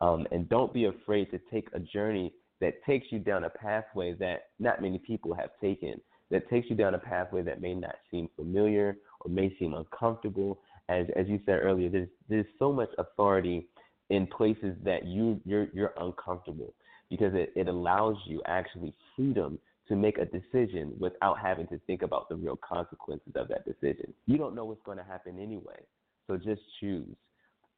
[0.01, 4.13] Um, and don't be afraid to take a journey that takes you down a pathway
[4.13, 7.95] that not many people have taken that takes you down a pathway that may not
[8.11, 10.59] seem familiar or may seem uncomfortable.
[10.89, 13.67] As as you said earlier, there's there's so much authority
[14.09, 16.73] in places that you you're you're uncomfortable
[17.09, 22.01] because it, it allows you actually freedom to make a decision without having to think
[22.01, 24.13] about the real consequences of that decision.
[24.25, 25.79] You don't know what's going to happen anyway.
[26.27, 27.15] So just choose.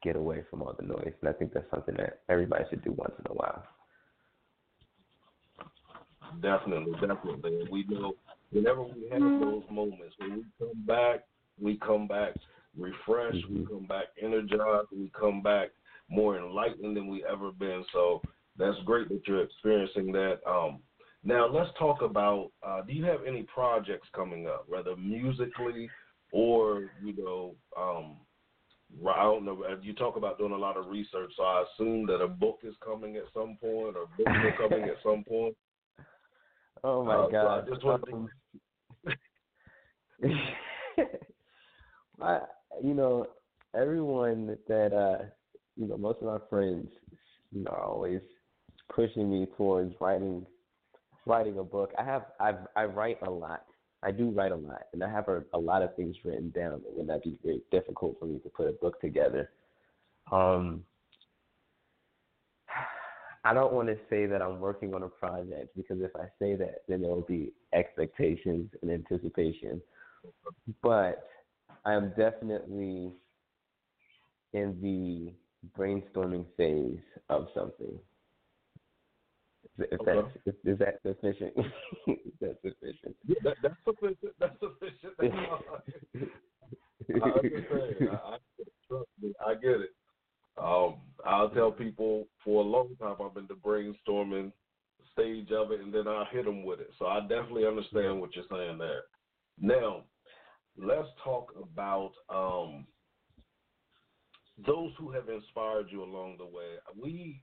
[0.01, 2.93] get away from all the noise, and I think that's something that everybody should do
[2.93, 3.63] once in a while.
[6.41, 7.67] Definitely, definitely.
[7.71, 8.15] We know
[8.51, 11.25] whenever we have those moments, when we come back,
[11.61, 12.33] we come back
[12.75, 13.59] refreshed, Mm-hmm.
[13.59, 15.69] we come back energized, we come back
[16.09, 17.85] more enlightened than we ever been.
[17.93, 18.21] So
[18.57, 20.39] that's great that you're experiencing that.
[20.47, 20.79] Um,
[21.25, 22.51] now let's talk about.
[22.65, 25.89] Uh, do you have any projects coming up, whether musically
[26.31, 28.17] or you know, um,
[29.09, 29.63] I don't know.
[29.63, 32.59] uh, You talk about doing a lot of research, so I assume that a book
[32.63, 35.55] is coming at some point, or books are coming at some point.
[36.83, 37.63] Oh my Uh, so God!
[37.63, 38.29] I just wanted to- Um,
[42.21, 42.39] I,
[42.83, 43.27] you know,
[43.73, 45.25] everyone that uh,
[45.75, 46.89] you know, most of my friends,
[47.51, 48.21] you know, are always
[48.93, 50.45] pushing me towards writing,
[51.25, 51.91] writing a book.
[51.97, 53.65] I have, I've, I write a lot.
[54.03, 56.73] I do write a lot, and I have a, a lot of things written down.
[56.73, 59.49] It would not be very difficult for me to put a book together.
[60.31, 60.83] Um,
[63.43, 66.55] I don't want to say that I'm working on a project because if I say
[66.55, 69.81] that, then there will be expectations and anticipation.
[70.81, 71.27] But
[71.85, 73.11] I am definitely
[74.53, 75.31] in the
[75.79, 76.99] brainstorming phase
[77.29, 77.99] of something.
[79.77, 80.15] If Okay.
[80.45, 81.53] that's is that sufficient?
[82.07, 83.15] is that sufficient?
[83.27, 84.33] Yeah, that, that's sufficient.
[84.39, 85.13] That's sufficient.
[85.19, 85.33] That's.
[87.21, 88.09] I understand.
[88.09, 88.37] I, I,
[88.87, 89.89] trust me, I get it.
[90.57, 90.95] Um,
[91.25, 94.53] I'll tell people for a long time I've been the brainstorming
[95.11, 96.91] stage of it, and then I'll hit them with it.
[96.97, 99.01] So I definitely understand what you're saying there.
[99.59, 100.03] Now,
[100.77, 102.87] let's talk about um,
[104.65, 106.75] those who have inspired you along the way.
[107.01, 107.41] We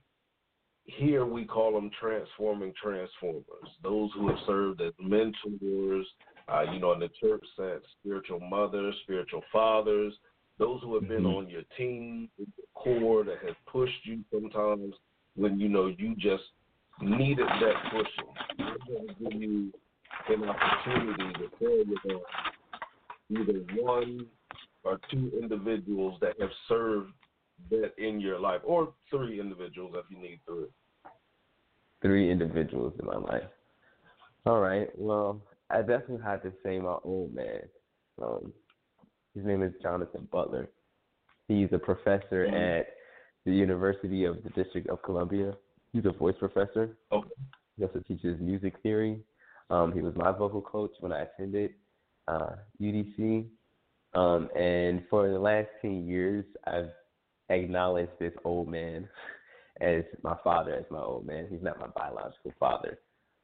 [0.85, 3.43] here we call them transforming transformers.
[3.81, 6.05] Those who have served as mentors,
[6.47, 10.13] uh, you know, in the church sense, spiritual mothers, spiritual fathers.
[10.59, 11.37] Those who have been Mhm.
[11.37, 14.93] on your team, the core that has pushed you sometimes
[15.35, 16.51] when you know you just
[17.01, 18.29] needed that pushing.
[18.59, 19.73] I'm going to give you
[20.27, 22.23] an opportunity to share with
[23.31, 24.29] either one
[24.83, 27.13] or two individuals that have served
[27.69, 30.67] that in your life, or three individuals if you need three.
[32.01, 33.49] Three individuals in my life.
[34.45, 34.89] All right.
[34.97, 37.61] Well, I definitely had to say my old man.
[38.21, 38.53] Um,
[39.33, 40.69] his name is Jonathan Butler.
[41.47, 42.53] He's a professor Mhm.
[42.53, 42.87] at
[43.45, 45.57] the University of the District of Columbia.
[45.93, 46.97] He's a voice professor.
[47.11, 47.29] Okay.
[47.77, 49.23] He also teaches music theory.
[49.69, 51.73] Um, he was my vocal coach when I attended
[52.27, 53.49] uh, UDC.
[54.13, 56.91] Um, and for the last 10 years, I've
[57.49, 59.07] acknowledged this old man
[59.81, 61.47] as my father, as my old man.
[61.49, 62.99] He's not my biological father,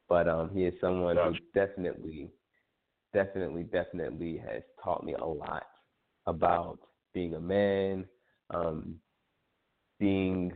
[0.08, 2.30] but um, he is someone who definitely
[3.12, 5.64] definitely, definitely has taught me a lot
[6.26, 6.78] about
[7.12, 8.04] being a man,
[8.50, 8.94] um,
[9.98, 10.52] being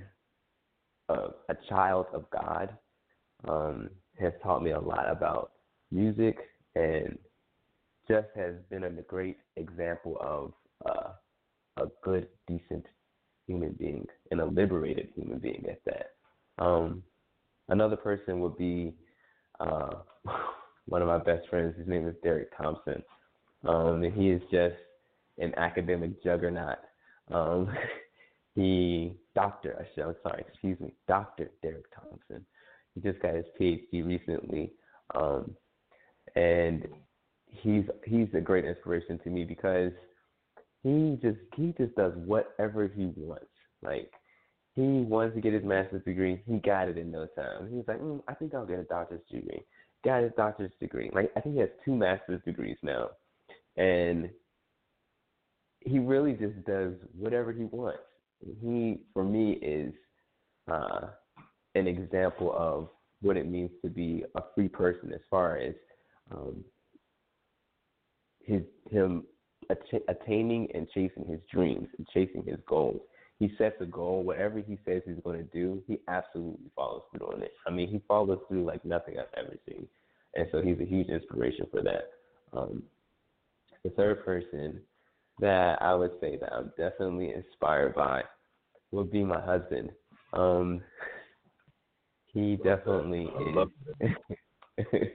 [1.08, 1.14] a,
[1.48, 2.76] a child of God.
[3.46, 5.52] Um, has taught me a lot about
[5.90, 6.38] music
[6.74, 7.18] and
[8.08, 10.52] just has been a great example of
[10.86, 11.10] uh,
[11.82, 12.84] a good, decent
[13.46, 16.62] human being and a liberated human being at that.
[16.62, 17.02] Um,
[17.68, 18.94] another person would be
[19.60, 19.96] uh,
[20.86, 21.76] one of my best friends.
[21.76, 23.02] His name is Derek Thompson,
[23.66, 24.76] um, and he is just
[25.38, 26.78] an academic juggernaut.
[27.32, 27.68] Um,
[28.54, 32.44] he, Doctor, I should, I'm sorry, excuse me, Doctor Derek Thompson.
[32.94, 34.72] He just got his PhD recently,
[35.14, 35.56] um,
[36.36, 36.86] and
[37.48, 39.90] he's he's a great inspiration to me because
[40.84, 43.46] he just he just does whatever he wants.
[43.82, 44.12] Like
[44.76, 47.68] he wants to get his master's degree, he got it in no time.
[47.70, 49.62] He was like, mm, I think I'll get a doctor's degree.
[50.04, 51.10] Got his doctor's degree.
[51.12, 53.08] Like I think he has two master's degrees now,
[53.76, 54.28] and
[55.80, 57.98] he really just does whatever he wants.
[58.60, 59.94] He, for me, is
[60.70, 61.06] uh,
[61.74, 62.88] an example of
[63.22, 65.74] what it means to be a free person as far as
[66.30, 66.62] um,
[68.44, 69.24] his him
[70.08, 73.00] attaining and chasing his dreams and chasing his goals.
[73.38, 77.26] He sets a goal, whatever he says he's going to do, he absolutely follows through
[77.26, 77.52] on it.
[77.66, 79.88] I mean, he follows through like nothing I've ever seen,
[80.34, 82.10] and so he's a huge inspiration for that.
[82.52, 82.84] Um,
[83.82, 84.80] the third person
[85.40, 88.22] that I would say that I'm definitely inspired by
[88.92, 89.90] would be my husband.
[90.32, 90.80] Um,
[92.32, 93.28] he definitely
[94.00, 94.10] is.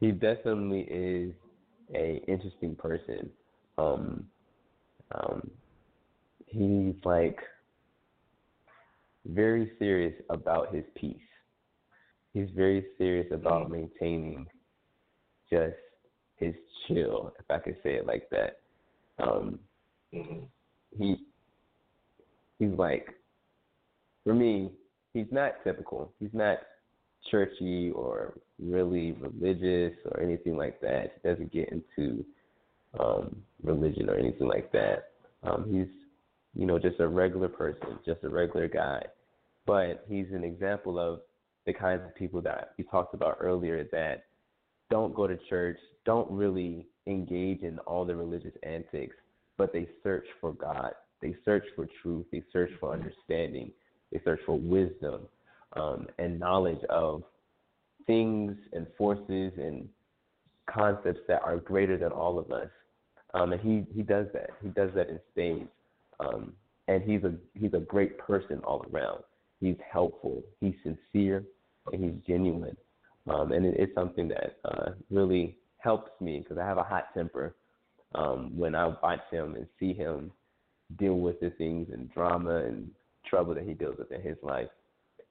[0.00, 1.32] he definitely is
[1.94, 3.30] a interesting person.
[3.78, 4.24] Um,
[5.12, 5.50] um,
[6.46, 7.38] he's like
[9.26, 11.16] very serious about his peace.
[12.32, 13.72] He's very serious about mm-hmm.
[13.72, 14.46] maintaining
[15.50, 15.74] just
[16.36, 16.54] his
[16.86, 18.58] chill, if I could say it like that.
[19.18, 19.58] Um,
[20.14, 20.44] mm-hmm.
[20.98, 21.16] he
[22.58, 23.08] he's like
[24.26, 24.72] for me,
[25.14, 26.12] he's not typical.
[26.18, 26.58] He's not
[27.30, 31.12] churchy or really religious or anything like that.
[31.14, 32.24] He doesn't get into
[33.00, 35.10] um, religion or anything like that.
[35.42, 35.88] Um, he's,
[36.54, 39.02] you know, just a regular person, just a regular guy.
[39.66, 41.20] But he's an example of
[41.66, 44.24] the kinds of people that we talked about earlier that
[44.90, 49.16] don't go to church, don't really engage in all the religious antics,
[49.56, 50.92] but they search for God.
[51.20, 52.26] They search for truth.
[52.30, 53.72] They search for understanding.
[54.12, 55.22] They search for wisdom
[55.74, 57.22] um, and knowledge of
[58.06, 59.88] things and forces and
[60.66, 62.68] concepts that are greater than all of us.
[63.34, 64.50] Um, and he, he does that.
[64.62, 65.68] He does that in spades.
[66.20, 66.52] Um,
[66.88, 69.22] and he's a he's a great person all around.
[69.60, 70.42] He's helpful.
[70.60, 71.44] He's sincere,
[71.92, 72.76] and he's genuine.
[73.28, 77.12] Um, and it, it's something that uh, really helps me because I have a hot
[77.14, 77.54] temper.
[78.14, 80.30] Um, when I watch him and see him
[80.98, 82.88] deal with the things and drama and
[83.28, 84.68] trouble that he deals with in his life,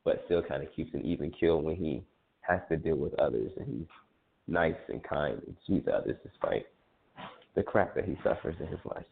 [0.03, 2.03] but still kind of keeps an even kill when he
[2.41, 3.87] has to deal with others and he's
[4.47, 6.67] nice and kind and sweet others despite
[7.55, 9.05] the crap that he suffers in his life.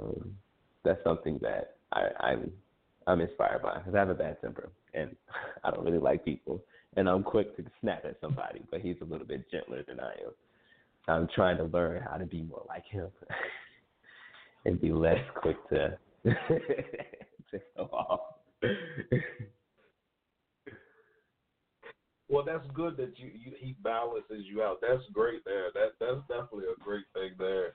[0.00, 0.36] Um,
[0.84, 2.52] that's something that I, I'm
[3.06, 5.14] I'm inspired by because I have a bad temper and
[5.64, 6.62] I don't really like people
[6.96, 10.12] and I'm quick to snap at somebody, but he's a little bit gentler than I
[10.12, 10.32] am.
[11.08, 13.08] I'm trying to learn how to be more like him
[14.64, 18.20] and be less quick to to go off.
[22.32, 24.78] Well, that's good that you, you he balances you out.
[24.80, 25.66] That's great there.
[25.74, 27.74] That that's definitely a great thing there.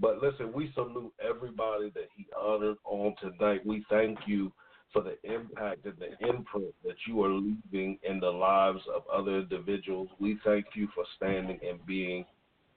[0.00, 3.66] But listen, we salute everybody that he honored on tonight.
[3.66, 4.52] We thank you
[4.92, 9.40] for the impact and the imprint that you are leaving in the lives of other
[9.40, 10.08] individuals.
[10.20, 12.24] We thank you for standing and being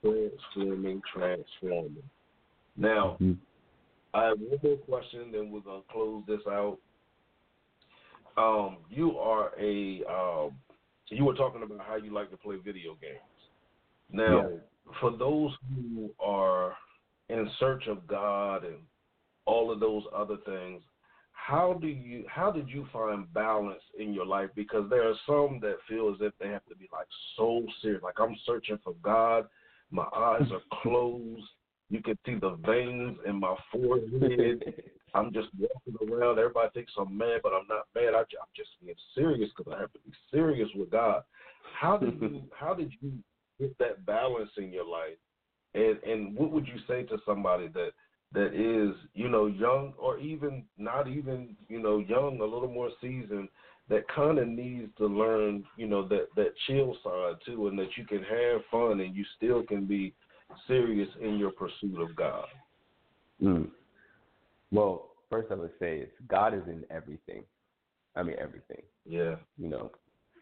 [0.01, 2.03] transforming, transforming.
[2.77, 3.33] Now, mm-hmm.
[4.15, 6.79] I have one more question, then we're gonna close this out.
[8.37, 10.55] Um, you are a um,
[11.09, 13.19] you were talking about how you like to play video games.
[14.11, 14.57] Now, yeah.
[14.99, 16.75] for those who are
[17.29, 18.77] in search of God and
[19.45, 20.81] all of those other things,
[21.31, 24.49] how do you how did you find balance in your life?
[24.55, 27.07] Because there are some that feel as if they have to be like
[27.37, 29.45] so serious, like I'm searching for God,
[29.91, 31.43] my eyes are closed,
[31.89, 34.63] you can see the veins in my forehead.
[35.15, 36.37] I'm just walking around.
[36.37, 38.13] Everybody thinks I'm mad, but I'm not mad.
[38.13, 41.23] I, I'm just being serious because I have to be serious with God.
[41.79, 43.13] How did you How did you
[43.59, 45.17] get that balance in your life?
[45.73, 47.91] And and what would you say to somebody that
[48.33, 52.89] that is you know young or even not even you know young, a little more
[53.01, 53.49] seasoned,
[53.89, 57.95] that kind of needs to learn, you know, that that chill side too, and that
[57.97, 60.13] you can have fun and you still can be
[60.67, 62.45] serious in your pursuit of God.
[63.41, 63.69] Mm.
[64.71, 67.43] Well, first I would say is God is in everything.
[68.15, 68.81] I mean everything.
[69.05, 69.35] Yeah.
[69.57, 69.91] You know,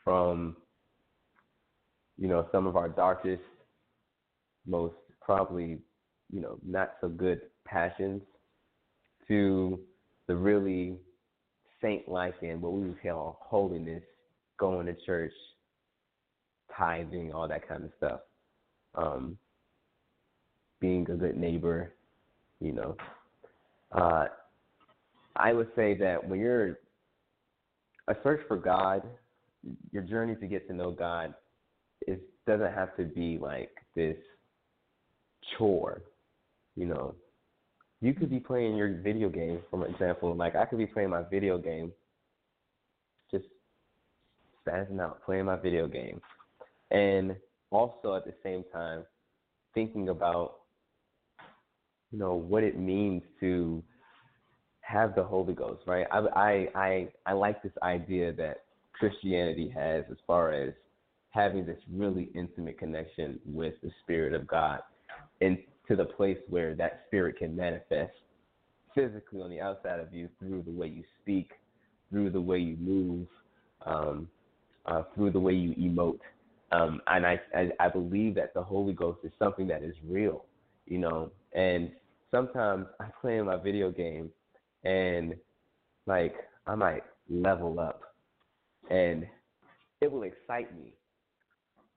[0.04, 0.58] from
[2.18, 3.44] you know some of our darkest,
[4.66, 5.80] most probably
[6.32, 8.22] you know not so good passions
[9.28, 9.80] to
[10.28, 10.98] the really
[11.82, 14.04] saint-like and what we would call holiness,
[14.58, 15.34] going to church,
[16.76, 18.22] tithing, all that kind of stuff.
[18.96, 19.38] Um,
[20.80, 21.94] being a good neighbor,
[22.60, 22.96] you know.
[23.94, 24.26] Uh,
[25.36, 26.80] I would say that when you're
[28.08, 29.04] a search for God,
[29.92, 31.34] your journey to get to know God
[32.08, 34.18] is doesn't have to be like this
[35.58, 36.02] chore,
[36.76, 37.16] you know.
[38.02, 40.36] You could be playing your video game, for example.
[40.36, 41.94] Like I could be playing my video game,
[43.32, 43.46] just
[44.68, 46.20] spazzing out, playing my video game,
[46.92, 47.36] and
[47.72, 49.06] also at the same time
[49.74, 50.56] thinking about,
[52.14, 53.84] you know, what it means to
[54.82, 56.06] have the Holy Ghost, right?
[56.12, 60.74] I I I, I like this idea that Christianity has as far as
[61.32, 64.82] having this really intimate connection with the Spirit of God
[65.42, 65.58] and
[65.88, 68.14] to the place where that spirit can manifest
[68.94, 71.50] physically on the outside of you through the way you speak,
[72.12, 73.28] through the way you move,
[73.88, 74.28] um,
[74.86, 76.20] uh, through the way you emote.
[76.72, 80.46] Um, and I, I, I believe that the Holy Ghost is something that is real,
[80.86, 81.32] you know.
[81.54, 81.92] And
[82.34, 84.30] sometimes I play in my video game,
[84.84, 85.36] and
[86.08, 86.34] like
[86.68, 88.02] I might level up,
[88.90, 89.26] and
[90.02, 90.94] it will excite me.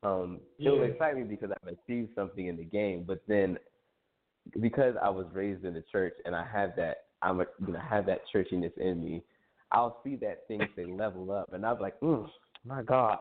[0.02, 3.58] Um, it will excite me because I've achieved something in the game, but then
[4.60, 7.80] because I was raised in the church and I have that I'm a, you know
[7.80, 9.22] have that churchiness in me,
[9.72, 12.28] I'll see that things they level up, and I'm like, mm,
[12.64, 13.18] my God,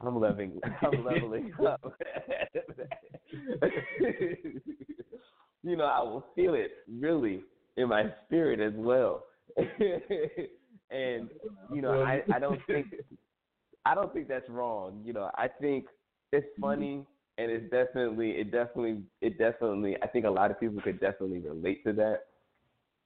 [0.00, 1.92] I'm leveling, I'm leveling up.
[5.62, 7.42] you know, I will feel it really
[7.76, 9.24] in my spirit as well,
[9.56, 11.28] and
[11.72, 12.86] you know, I I don't think
[13.84, 15.02] I don't think that's wrong.
[15.04, 15.86] You know, I think
[16.32, 17.06] it's funny
[17.38, 21.38] and it's definitely it definitely it definitely I think a lot of people could definitely
[21.38, 22.24] relate to that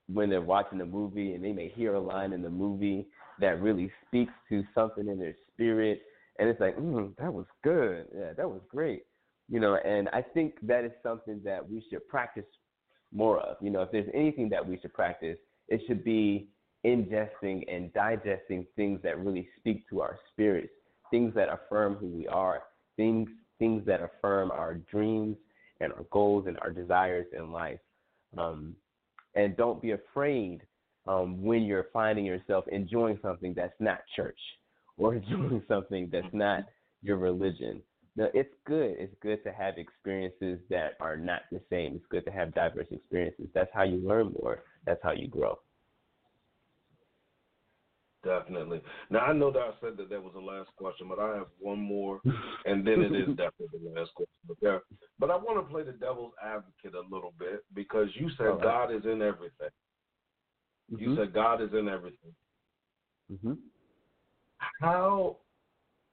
[0.09, 3.07] when they're watching a movie and they may hear a line in the movie
[3.41, 6.03] that really speaks to something in their spirit
[6.39, 8.07] and it's like, mm, that was good.
[8.17, 9.05] Yeah, that was great.
[9.53, 12.47] You know, and I think that is something that we should practice
[13.13, 13.59] more of.
[13.61, 15.37] You know, if there's anything that we should practice,
[15.69, 16.49] it should be
[16.87, 20.73] ingesting and digesting things that really speak to our spirits,
[21.11, 22.63] things that affirm who we are,
[22.97, 25.37] things things that affirm our dreams
[25.81, 27.79] and our goals and our desires in life.
[28.39, 28.75] Um,
[29.35, 30.63] and don't be afraid
[31.07, 34.39] um, when you're finding yourself enjoying something that's not church
[34.97, 36.65] or enjoying something that's not
[37.03, 37.83] your religion.
[38.15, 38.97] No, it's good.
[38.99, 41.97] It's good to have experiences that are not the same.
[41.97, 43.47] It's good to have diverse experiences.
[43.55, 44.65] That's how you learn more.
[44.85, 45.59] That's how you grow.
[48.25, 48.83] Definitely.
[49.11, 51.49] Now I know that I said that that was the last question, but I have
[51.59, 52.21] one more,
[52.67, 54.29] and then it is definitely the last question.
[54.47, 54.83] But
[55.19, 58.63] but I want to play the devil's advocate a little bit because you said right.
[58.63, 59.71] God is in everything.
[60.89, 62.35] You said God is in everything.
[63.43, 63.55] hmm
[64.81, 65.39] How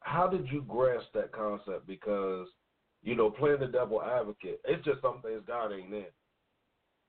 [0.02, 1.88] how did you grasp that concept?
[1.88, 2.48] Because
[3.02, 6.06] you know, playing the devil advocate, it's just some things God ain't in.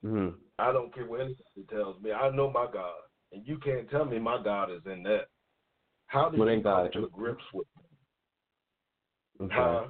[0.02, 2.12] hmm I don't care what anybody tells me.
[2.12, 3.00] I know my God,
[3.32, 5.28] and you can't tell me my God is in that.
[6.06, 7.66] How did What you come to grips with?
[9.40, 9.54] Okay.
[9.54, 9.84] Huh?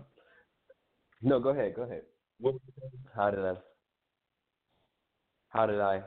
[1.22, 1.74] No, go ahead.
[1.74, 2.02] Go ahead.
[2.40, 2.54] What,
[3.14, 3.54] How did I?
[5.48, 6.02] How did I?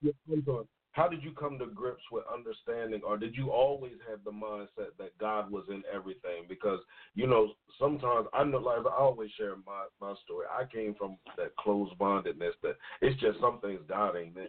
[0.00, 0.64] Yeah, hold on.
[0.92, 4.90] How did you come to grips with understanding, or did you always have the mindset
[4.98, 6.46] that God was in everything?
[6.48, 6.80] Because
[7.14, 10.46] you know, sometimes I know, like I always share my my story.
[10.50, 14.48] I came from that closed mindedness that it's just some things God ain't in.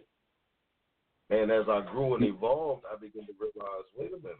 [1.30, 4.38] And as I grew and evolved, I began to realize, wait a minute,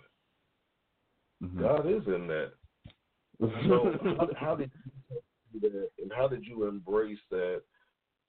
[1.43, 1.61] Mhm.
[1.61, 2.53] God is in that.
[3.69, 4.71] So how, how did
[5.53, 7.63] you that, and how did you embrace that?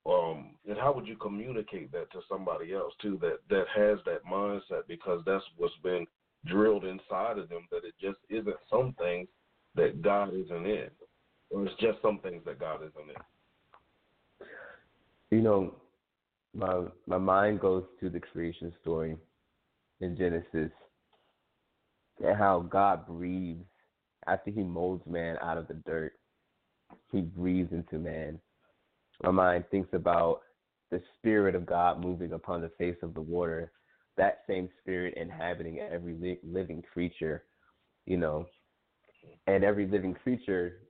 [0.06, 4.26] Um, and how would you communicate that to somebody else too that that has that
[4.26, 6.06] mindset because that's what's been
[6.46, 9.30] drilled inside of them that it just isn't some things
[9.76, 10.90] that God isn't in,
[11.50, 13.16] or it's just some things that God isn't in.
[15.32, 15.74] you know,
[16.54, 19.18] my my mind goes to the creation story
[20.02, 20.72] in Genesis
[22.24, 23.66] and how God breathes
[24.28, 26.14] after he molds man out of the dirt.
[27.12, 28.40] He breathes into man.
[29.22, 30.42] My mind thinks about
[30.92, 33.72] the spirit of God moving upon the face of the water
[34.18, 37.44] that same spirit inhabiting every li- living creature,
[38.06, 38.46] you know,
[39.48, 40.82] and every living creature,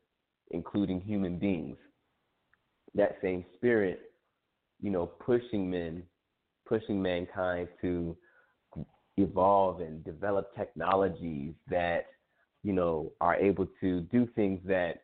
[0.51, 1.77] including human beings.
[2.95, 4.11] That same spirit,
[4.81, 6.03] you know, pushing men,
[6.67, 8.15] pushing mankind to
[9.17, 12.07] evolve and develop technologies that,
[12.63, 15.02] you know, are able to do things that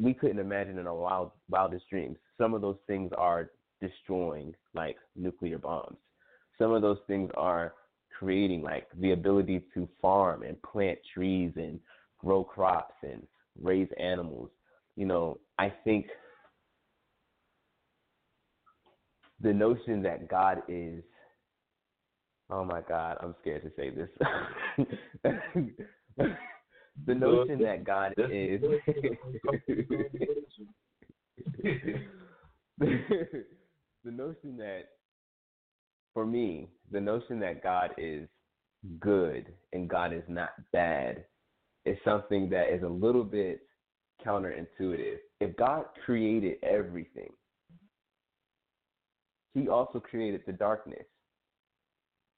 [0.00, 2.16] we couldn't imagine in our wild, wildest dreams.
[2.38, 3.50] Some of those things are
[3.80, 5.98] destroying, like nuclear bombs.
[6.58, 7.74] Some of those things are
[8.18, 11.80] creating, like the ability to farm and plant trees and
[12.18, 13.26] grow crops and
[13.60, 14.50] raise animals.
[14.96, 16.06] You know, I think
[19.40, 21.02] the notion that God is
[22.50, 24.08] oh my God, I'm scared to say this.
[27.06, 28.60] the notion that God is
[32.78, 34.82] the notion that
[36.14, 38.28] for me, the notion that God is
[38.98, 41.24] good and God is not bad
[41.84, 43.60] is something that is a little bit
[44.24, 45.18] counterintuitive.
[45.40, 47.30] If God created everything,
[49.54, 51.04] he also created the darkness.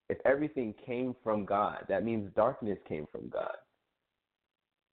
[0.09, 3.57] If everything came from God, that means darkness came from God.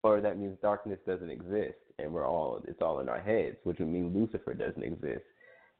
[0.04, 3.80] Or that means darkness doesn't exist and we're all it's all in our heads, which
[3.80, 5.24] would mean Lucifer doesn't exist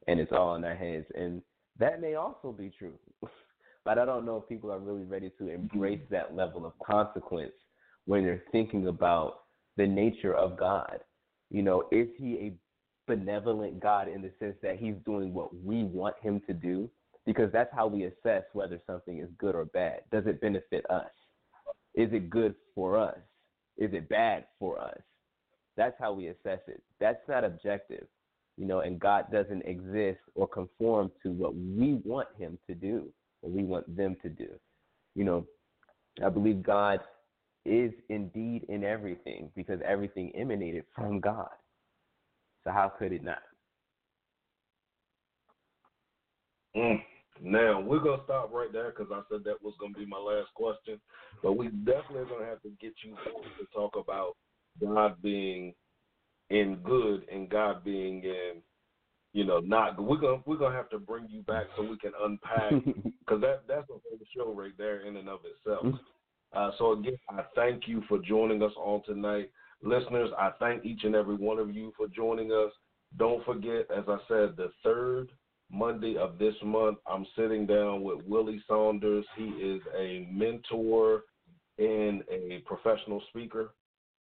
[0.06, 1.06] and it's all in our heads.
[1.14, 1.42] And
[1.78, 2.94] that may also be true.
[3.84, 7.52] but I don't know if people are really ready to embrace that level of consequence
[8.04, 9.40] when they're thinking about
[9.76, 11.00] the nature of God.
[11.50, 12.52] You know, is he a
[13.06, 16.90] benevolent God in the sense that he's doing what we want him to do?
[17.26, 20.00] Because that's how we assess whether something is good or bad.
[20.12, 21.10] Does it benefit us?
[21.94, 23.18] Is it good for us?
[23.80, 25.00] Is it bad for us?
[25.76, 26.82] That's how we assess it.
[27.00, 28.06] That's not objective,
[28.58, 33.08] you know, and God doesn't exist or conform to what we want him to do,
[33.40, 34.48] or we want them to do.
[35.14, 35.46] You know,
[36.24, 37.00] I believe God
[37.64, 41.48] is indeed in everything because everything emanated from God.
[42.64, 43.42] So how could it not?
[46.76, 47.02] Mm.
[47.42, 50.52] Now we're gonna stop right there because I said that was gonna be my last
[50.54, 51.00] question,
[51.42, 54.36] but we definitely gonna have to get you to talk about
[54.80, 55.74] God being
[56.50, 58.62] in good and God being in,
[59.32, 60.06] you know, not good.
[60.06, 63.62] We're gonna we're gonna have to bring you back so we can unpack because that
[63.66, 65.94] that's a whole show right there in and of itself.
[66.52, 69.50] Uh, so again, I thank you for joining us on tonight,
[69.82, 70.30] listeners.
[70.36, 72.72] I thank each and every one of you for joining us.
[73.16, 75.30] Don't forget, as I said, the third
[75.70, 79.24] Monday of this month, I'm sitting down with Willie Saunders.
[79.36, 81.22] He is a mentor
[81.78, 83.74] and a professional speaker.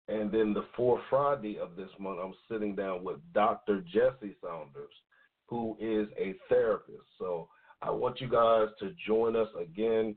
[0.09, 3.83] And then the fourth Friday of this month, I'm sitting down with Dr.
[3.83, 4.93] Jesse Saunders,
[5.47, 7.07] who is a therapist.
[7.19, 7.49] So
[7.81, 10.17] I want you guys to join us again.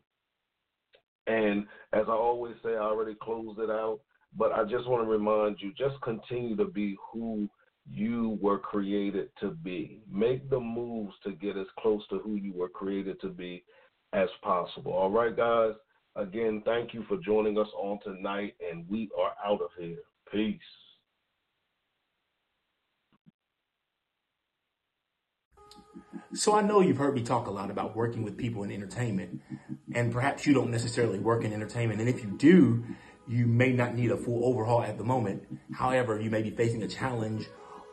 [1.28, 4.00] And as I always say, I already closed it out,
[4.38, 7.50] but I just want to remind you just continue to be who
[7.90, 10.02] you were created to be.
[10.12, 13.64] Make the moves to get as close to who you were created to be
[14.14, 14.94] as possible.
[14.94, 15.74] All right, guys?
[16.16, 19.98] Again, thank you for joining us on tonight, and we are out of here.
[20.32, 20.60] Peace.
[26.34, 29.42] So I know you've heard me talk a lot about working with people in entertainment,
[29.94, 32.00] and perhaps you don't necessarily work in entertainment.
[32.00, 32.84] And if you do,
[33.28, 35.44] you may not need a full overhaul at the moment.
[35.74, 37.48] However, you may be facing a challenge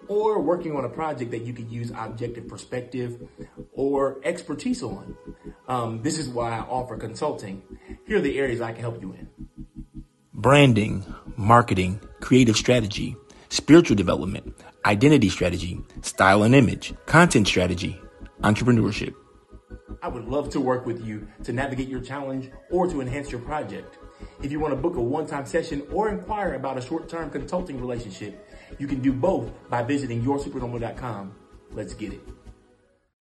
[0.08, 3.28] or working on a project that you could use objective perspective
[3.72, 5.16] or expertise on.
[5.68, 7.62] Um, this is why I offer consulting.
[8.06, 9.28] Here are the areas I can help you in
[10.32, 11.02] branding,
[11.36, 13.16] marketing, creative strategy,
[13.48, 14.54] spiritual development,
[14.84, 17.98] identity strategy, style and image, content strategy,
[18.42, 19.14] entrepreneurship.
[20.02, 23.40] I would love to work with you to navigate your challenge or to enhance your
[23.40, 23.96] project.
[24.42, 27.30] If you want to book a one time session or inquire about a short term
[27.30, 28.46] consulting relationship,
[28.78, 31.34] you can do both by visiting yoursupernormal.com.
[31.72, 32.20] Let's get it.